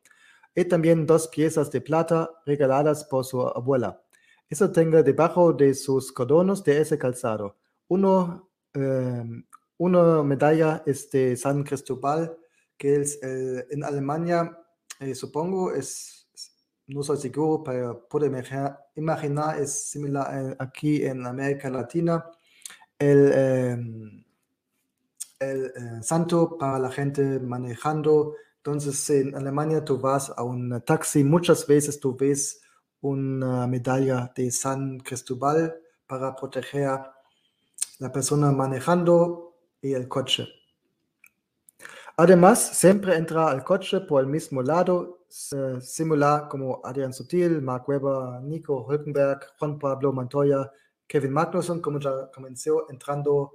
y 0.55 0.64
también 0.64 1.07
dos 1.07 1.28
piezas 1.28 1.70
de 1.70 1.80
plata 1.80 2.30
regaladas 2.47 3.05
por 3.05 3.24
su 3.24 3.41
abuela. 3.43 4.01
Eso 4.49 4.70
tenga 4.70 5.03
debajo 5.03 5.53
de 5.53 5.74
sus 5.74 6.12
cordones 6.12 6.62
de 6.62 6.80
ese 6.80 6.99
calzado. 6.99 7.57
Uno, 7.89 8.51
una 9.78 10.22
medalla 10.22 10.83
es 10.85 11.11
de 11.11 11.37
San 11.37 11.62
Cristóbal 11.62 12.37
que 12.83 13.01
eh, 13.01 13.66
en 13.70 13.85
Alemania, 13.85 14.59
eh, 14.99 15.14
supongo, 15.14 15.72
es, 15.72 16.26
no 16.89 17.05
soy 17.05 17.16
seguro, 17.16 17.62
pero 17.62 18.09
puedo 18.09 18.26
imaginar, 18.26 19.61
es 19.61 19.89
similar 19.89 20.57
aquí 20.59 21.05
en 21.05 21.24
América 21.24 21.70
Latina, 21.70 22.28
el, 22.99 23.33
em, 23.33 24.24
el 25.39 25.66
eh, 25.66 26.03
santo 26.03 26.59
para 26.59 26.80
la 26.80 26.91
gente 26.91 27.39
manejando. 27.39 28.35
Entonces, 28.57 29.11
en 29.11 29.37
Alemania 29.37 29.85
tú 29.85 30.01
vas 30.01 30.33
a 30.37 30.43
un 30.43 30.83
taxi, 30.85 31.22
muchas 31.22 31.64
veces 31.68 32.01
tú 32.01 32.16
ves 32.16 32.62
una 33.01 33.64
medalla 33.68 34.33
de 34.35 34.51
San 34.51 34.99
Cristóbal 34.99 35.72
para 36.09 36.35
proteger 36.35 36.87
a 36.87 37.14
la 38.01 38.11
persona 38.11 38.51
manejando 38.51 39.55
y 39.80 39.93
el 39.93 40.09
coche. 40.09 40.62
Además, 42.17 42.77
siempre 42.79 43.17
entra 43.17 43.49
al 43.49 43.65
coche 43.65 44.01
por 44.01 44.21
el 44.21 44.27
mismo 44.27 44.63
lado, 44.63 45.25
similar 45.81 46.49
como 46.49 46.81
Adrián 46.85 47.13
Sutil, 47.13 47.63
Mark 47.63 47.89
Webber, 47.89 48.43
Nico 48.43 48.87
Hülkenberg, 48.87 49.41
Juan 49.59 49.79
Pablo 49.79 50.13
Montoya, 50.13 50.71
Kevin 51.07 51.33
Magnussen, 51.33 51.81
como 51.81 51.99
ya 51.99 52.31
comenzó, 52.33 52.89
entrando 52.91 53.53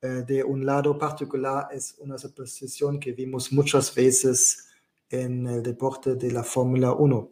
eh, 0.00 0.24
de 0.26 0.44
un 0.44 0.64
lado 0.64 0.96
particular, 0.96 1.68
es 1.72 1.96
una 1.98 2.16
suposición 2.18 3.00
que 3.00 3.12
vimos 3.12 3.52
muchas 3.52 3.94
veces 3.94 4.68
en 5.08 5.46
el 5.46 5.62
deporte 5.62 6.14
de 6.14 6.30
la 6.30 6.42
Fórmula 6.42 6.92
1. 6.92 7.30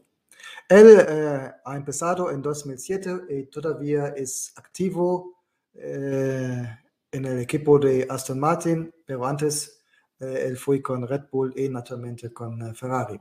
Él 0.69 0.99
eh, 1.09 1.53
ha 1.65 1.77
empezado 1.77 2.31
en 2.31 2.41
2007 2.43 3.21
y 3.29 3.43
todavía 3.45 4.09
es 4.09 4.53
activo 4.57 5.43
eh, 5.75 6.79
en 7.13 7.25
el 7.25 7.39
equipo 7.41 7.79
de 7.79 8.07
Aston 8.09 8.41
Martin, 8.41 8.93
pero 9.05 9.27
antes 9.27 9.84
eh, 10.21 10.45
él 10.47 10.57
fue 10.57 10.81
con 10.81 11.07
Red 11.07 11.25
Bull 11.31 11.53
y 11.57 11.69
naturalmente 11.69 12.33
con 12.33 12.61
eh, 12.63 12.75
Ferrari. 12.75 13.21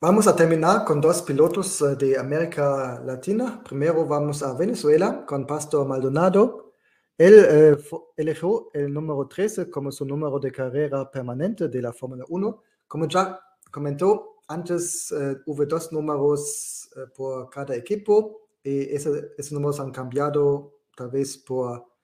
Vamos 0.00 0.28
a 0.28 0.36
terminar 0.36 0.84
con 0.84 1.00
dos 1.00 1.22
pilotos 1.22 1.80
eh, 1.82 1.96
de 1.96 2.18
América 2.18 3.00
Latina. 3.04 3.62
Primero 3.64 4.06
vamos 4.06 4.42
a 4.42 4.54
Venezuela 4.54 5.24
con 5.26 5.46
Pastor 5.46 5.86
Maldonado. 5.86 6.72
Él 7.16 7.76
eligió 8.16 8.70
el 8.72 8.94
número 8.94 9.26
13 9.26 9.68
como 9.68 9.90
su 9.90 10.04
número 10.04 10.38
de 10.38 10.52
carrera 10.52 11.10
permanente 11.10 11.66
de 11.66 11.82
la 11.82 11.92
Fórmula 11.92 12.24
1. 12.28 12.62
Como 12.86 13.08
ya 13.08 13.40
comentó, 13.72 14.36
antes 14.46 15.12
hubo 15.46 15.66
dos 15.66 15.90
números 15.90 16.88
por 17.16 17.50
cada 17.50 17.74
equipo 17.74 18.48
y 18.62 18.94
esos 18.94 19.50
números 19.50 19.80
han 19.80 19.90
cambiado 19.90 20.74
tal 20.94 21.10
vez 21.10 21.38
por 21.38 21.76
eh, 21.76 21.97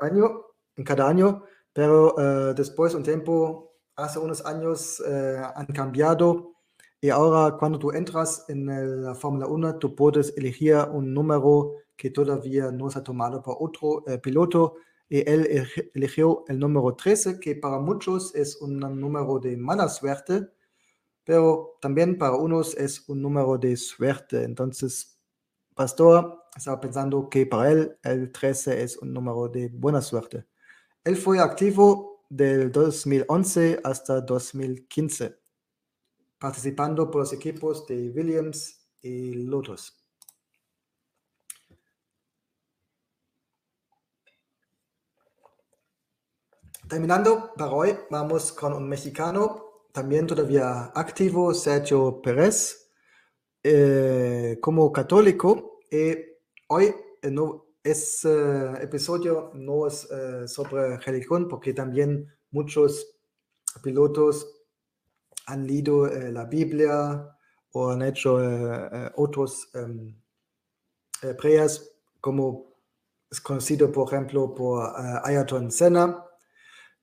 año, 0.00 0.46
en 0.76 0.84
cada 0.84 1.08
año, 1.08 1.44
pero 1.72 2.14
eh, 2.18 2.54
después 2.54 2.94
un 2.94 3.02
tiempo, 3.02 3.74
hace 3.96 4.18
unos 4.18 4.44
años 4.44 5.02
eh, 5.06 5.42
han 5.54 5.66
cambiado 5.66 6.54
y 7.00 7.10
ahora 7.10 7.56
cuando 7.56 7.78
tú 7.78 7.90
entras 7.92 8.44
en 8.48 9.02
la 9.02 9.14
Fórmula 9.14 9.46
1, 9.46 9.78
tú 9.78 9.94
puedes 9.94 10.36
elegir 10.36 10.76
un 10.92 11.12
número 11.12 11.72
que 11.96 12.10
todavía 12.10 12.70
no 12.70 12.90
se 12.90 13.00
ha 13.00 13.02
tomado 13.02 13.42
por 13.42 13.56
otro 13.58 14.04
piloto 14.22 14.76
y 15.08 15.28
él 15.28 15.66
eligió 15.94 16.42
el 16.48 16.58
número 16.58 16.94
13, 16.94 17.38
que 17.38 17.56
para 17.56 17.78
muchos 17.78 18.34
es 18.34 18.62
un 18.62 18.78
número 18.78 19.38
de 19.40 19.58
mala 19.58 19.88
suerte, 19.88 20.48
pero 21.22 21.76
también 21.82 22.16
para 22.16 22.34
unos 22.36 22.74
es 22.76 23.06
un 23.08 23.20
número 23.20 23.58
de 23.58 23.76
suerte. 23.76 24.42
Entonces, 24.42 25.18
Pastor 25.74 26.41
estaba 26.56 26.80
pensando 26.80 27.28
que 27.28 27.46
para 27.46 27.70
él 27.70 27.98
el 28.02 28.30
13 28.30 28.82
es 28.82 28.96
un 28.98 29.12
número 29.12 29.48
de 29.48 29.68
buena 29.68 30.02
suerte. 30.02 30.46
Él 31.04 31.16
fue 31.16 31.40
activo 31.40 32.24
del 32.28 32.70
2011 32.70 33.80
hasta 33.84 34.20
2015, 34.20 35.38
participando 36.38 37.10
por 37.10 37.22
los 37.22 37.32
equipos 37.32 37.86
de 37.86 38.10
Williams 38.10 38.88
y 39.00 39.34
Lotus. 39.34 39.98
Terminando 46.88 47.52
para 47.56 47.72
hoy, 47.72 47.96
vamos 48.10 48.52
con 48.52 48.74
un 48.74 48.86
mexicano, 48.86 49.86
también 49.92 50.26
todavía 50.26 50.92
activo, 50.94 51.54
Sergio 51.54 52.20
Pérez, 52.20 52.90
eh, 53.62 54.58
como 54.60 54.92
católico. 54.92 55.80
Y 55.90 56.31
Hoy 56.74 56.94
eh, 57.20 57.30
no, 57.30 57.66
ese 57.84 58.32
episodio 58.80 59.50
no 59.52 59.86
es 59.86 60.10
eh, 60.10 60.48
sobre 60.48 60.96
religión 60.96 61.46
porque 61.46 61.74
también 61.74 62.32
muchos 62.50 63.14
pilotos 63.82 64.50
han 65.44 65.66
leído 65.66 66.06
eh, 66.06 66.32
la 66.32 66.46
Biblia 66.46 67.28
o 67.72 67.90
han 67.90 68.00
hecho 68.00 68.38
otros 69.16 69.68
um, 69.74 70.14
prayers, 71.36 71.94
como 72.22 72.72
es 73.30 73.38
conocido, 73.42 73.92
por 73.92 74.08
ejemplo, 74.08 74.54
por 74.54 74.94
Ayatollah 75.24 75.70
Senna, 75.70 76.24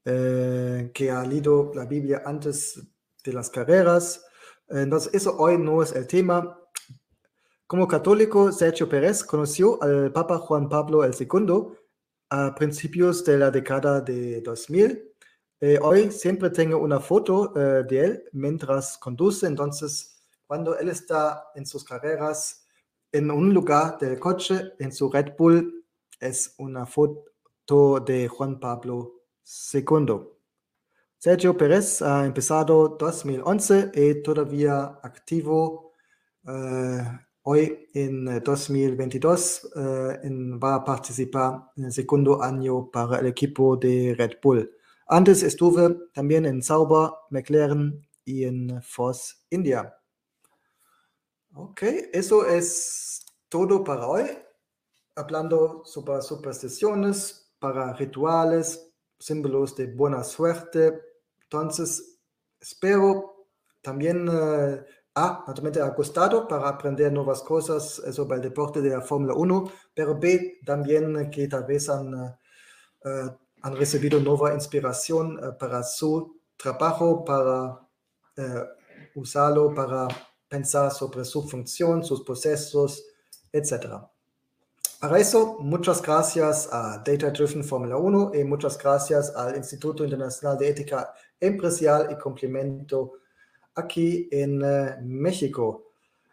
que 0.04 1.12
ha 1.12 1.24
leído 1.26 1.72
la 1.76 1.86
Biblia 1.86 2.24
antes 2.26 2.80
de 3.24 3.34
las 3.34 3.50
carreras. 3.50 4.24
Entonces, 4.68 5.14
eso 5.14 5.38
hoy 5.38 5.58
no 5.60 5.82
es 5.82 5.92
el 5.92 6.06
tema. 6.06 6.60
Como 7.70 7.88
católico, 7.88 8.52
Sergio 8.52 8.90
Pérez 8.90 9.24
conoció 9.24 9.78
al 9.84 10.12
Papa 10.12 10.40
Juan 10.40 10.68
Pablo 10.70 11.06
II 11.06 11.68
a 12.32 12.56
principios 12.56 13.24
de 13.24 13.38
la 13.38 13.52
década 13.52 14.02
de 14.02 14.42
2000. 14.42 15.14
Eh, 15.62 15.78
hoy 15.80 16.12
siempre 16.12 16.50
tengo 16.50 16.80
una 16.80 17.00
foto 17.00 17.54
eh, 17.56 17.84
de 17.88 18.04
él 18.04 18.24
mientras 18.32 18.98
conduce, 18.98 19.46
entonces 19.46 20.20
cuando 20.48 20.80
él 20.80 20.90
está 20.90 21.52
en 21.54 21.68
sus 21.68 21.84
carreras 21.84 22.66
en 23.12 23.30
un 23.30 23.54
lugar 23.54 24.00
del 24.00 24.20
coche, 24.20 24.74
en 24.80 24.92
su 24.92 25.12
Red 25.12 25.34
Bull, 25.38 25.86
es 26.20 26.56
una 26.58 26.88
foto 26.88 28.00
de 28.04 28.28
Juan 28.28 28.60
Pablo 28.60 29.22
II. 29.74 30.28
Sergio 31.20 31.56
Pérez 31.56 32.02
ha 32.02 32.26
empezado 32.26 32.98
2011 33.00 33.92
y 33.94 34.24
todavía 34.24 35.00
activo 35.04 35.94
uh, 36.46 37.29
hoy 37.44 37.88
en 37.94 38.42
2022 38.44 39.72
uh, 39.76 39.80
en, 40.24 40.60
va 40.60 40.76
a 40.76 40.84
participar 40.84 41.72
en 41.78 41.86
el 41.86 41.92
segundo 41.92 42.42
año 42.42 42.90
para 42.92 43.20
el 43.20 43.28
equipo 43.28 43.78
de 43.78 44.16
Red 44.18 44.34
Bull. 44.42 44.72
Antes 45.08 45.44
estuve 45.44 45.98
también 46.14 46.46
en 46.46 46.62
Sauber, 46.62 47.12
McLaren 47.32 48.08
y 48.26 48.44
en 48.44 48.82
Force 48.84 49.36
India. 49.50 49.96
Ok, 51.54 51.82
eso 52.14 52.46
es 52.48 53.26
todo 53.50 53.84
para 53.84 54.08
hoy. 54.08 54.26
Hablando 55.16 55.84
sobre 55.84 56.22
supersticiones, 56.22 57.52
para 57.60 57.94
rituales, 57.94 58.94
símbolos 59.20 59.76
de 59.76 59.88
buena 59.88 60.24
suerte. 60.24 61.02
Entonces, 61.44 62.20
espero 62.60 63.48
también, 63.82 64.30
uh, 64.30 64.84
A, 65.26 65.44
naturalmente 65.48 65.82
ha 65.82 65.90
gustado 65.90 66.48
para 66.48 66.70
aprender 66.70 67.12
nuevas 67.12 67.42
cosas 67.42 68.02
sobre 68.12 68.38
el 68.38 68.42
deporte 68.42 68.82
de 68.82 68.90
la 68.90 69.02
Fórmula 69.02 69.34
1, 69.34 69.72
pero 69.94 70.18
B, 70.18 70.60
también 70.66 71.30
que 71.30 71.48
tal 71.48 71.66
vez 71.66 71.90
han, 71.90 72.14
uh, 72.14 72.36
han 73.62 73.76
recibido 73.76 74.20
nueva 74.20 74.54
inspiración 74.54 75.40
para 75.60 75.84
su 75.84 76.40
trabajo, 76.58 77.24
para 77.26 77.80
usarlo 79.16 79.74
para 79.74 80.08
pensar 80.48 80.92
sobre 80.92 81.24
su 81.26 81.48
función, 81.48 82.04
sus 82.04 82.24
procesos, 82.24 83.06
etc. 83.52 84.02
Para 85.00 85.20
eso, 85.20 85.58
muchas 85.60 86.02
gracias 86.02 86.68
a 86.72 87.02
Data 87.06 87.30
Driven 87.32 87.64
Fórmula 87.64 87.98
1 87.98 88.32
y 88.34 88.44
muchas 88.44 88.78
gracias 88.78 89.34
al 89.36 89.56
Instituto 89.56 90.04
Internacional 90.04 90.58
de 90.58 90.70
Ética 90.70 91.14
Empresarial 91.40 92.10
y 92.12 92.18
Complemento 92.18 93.14
aquí 93.80 94.28
en 94.32 94.64
uh, 94.64 94.96
México. 95.02 95.86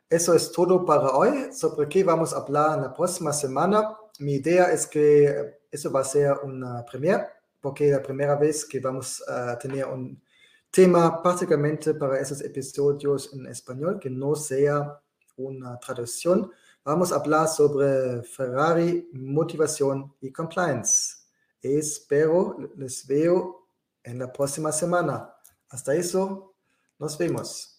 Eso 0.08 0.34
es 0.34 0.52
todo 0.52 0.84
para 0.84 1.10
hoy. 1.10 1.52
Sobre 1.52 1.88
qué 1.88 2.04
vamos 2.04 2.32
a 2.32 2.38
hablar 2.38 2.76
en 2.76 2.84
la 2.84 2.94
próxima 2.94 3.32
semana. 3.32 3.96
Mi 4.18 4.34
idea 4.34 4.72
es 4.72 4.86
que 4.86 5.58
eso 5.70 5.90
va 5.90 6.00
a 6.00 6.04
ser 6.04 6.32
una 6.42 6.84
premiere, 6.84 7.26
porque 7.60 7.86
es 7.86 7.92
la 7.92 8.02
primera 8.02 8.36
vez 8.36 8.64
que 8.64 8.80
vamos 8.80 9.22
a 9.28 9.58
tener 9.58 9.84
un 9.86 10.22
tema 10.70 11.22
particularmente 11.22 11.94
para 11.94 12.20
esos 12.20 12.40
episodios 12.42 13.32
en 13.32 13.46
español, 13.46 13.98
que 13.98 14.10
no 14.10 14.34
sea 14.34 15.00
una 15.36 15.78
traducción. 15.78 16.50
Vamos 16.84 17.12
a 17.12 17.16
hablar 17.16 17.48
sobre 17.48 18.22
Ferrari, 18.22 19.08
motivación 19.12 20.14
y 20.20 20.30
compliance. 20.30 21.16
Espero 21.60 22.56
les 22.76 23.06
veo 23.06 23.66
en 24.04 24.20
la 24.20 24.32
próxima 24.32 24.70
semana. 24.70 25.34
Hasta 25.68 25.94
eso, 25.94 26.54
nos 26.98 27.16
vemos. 27.18 27.75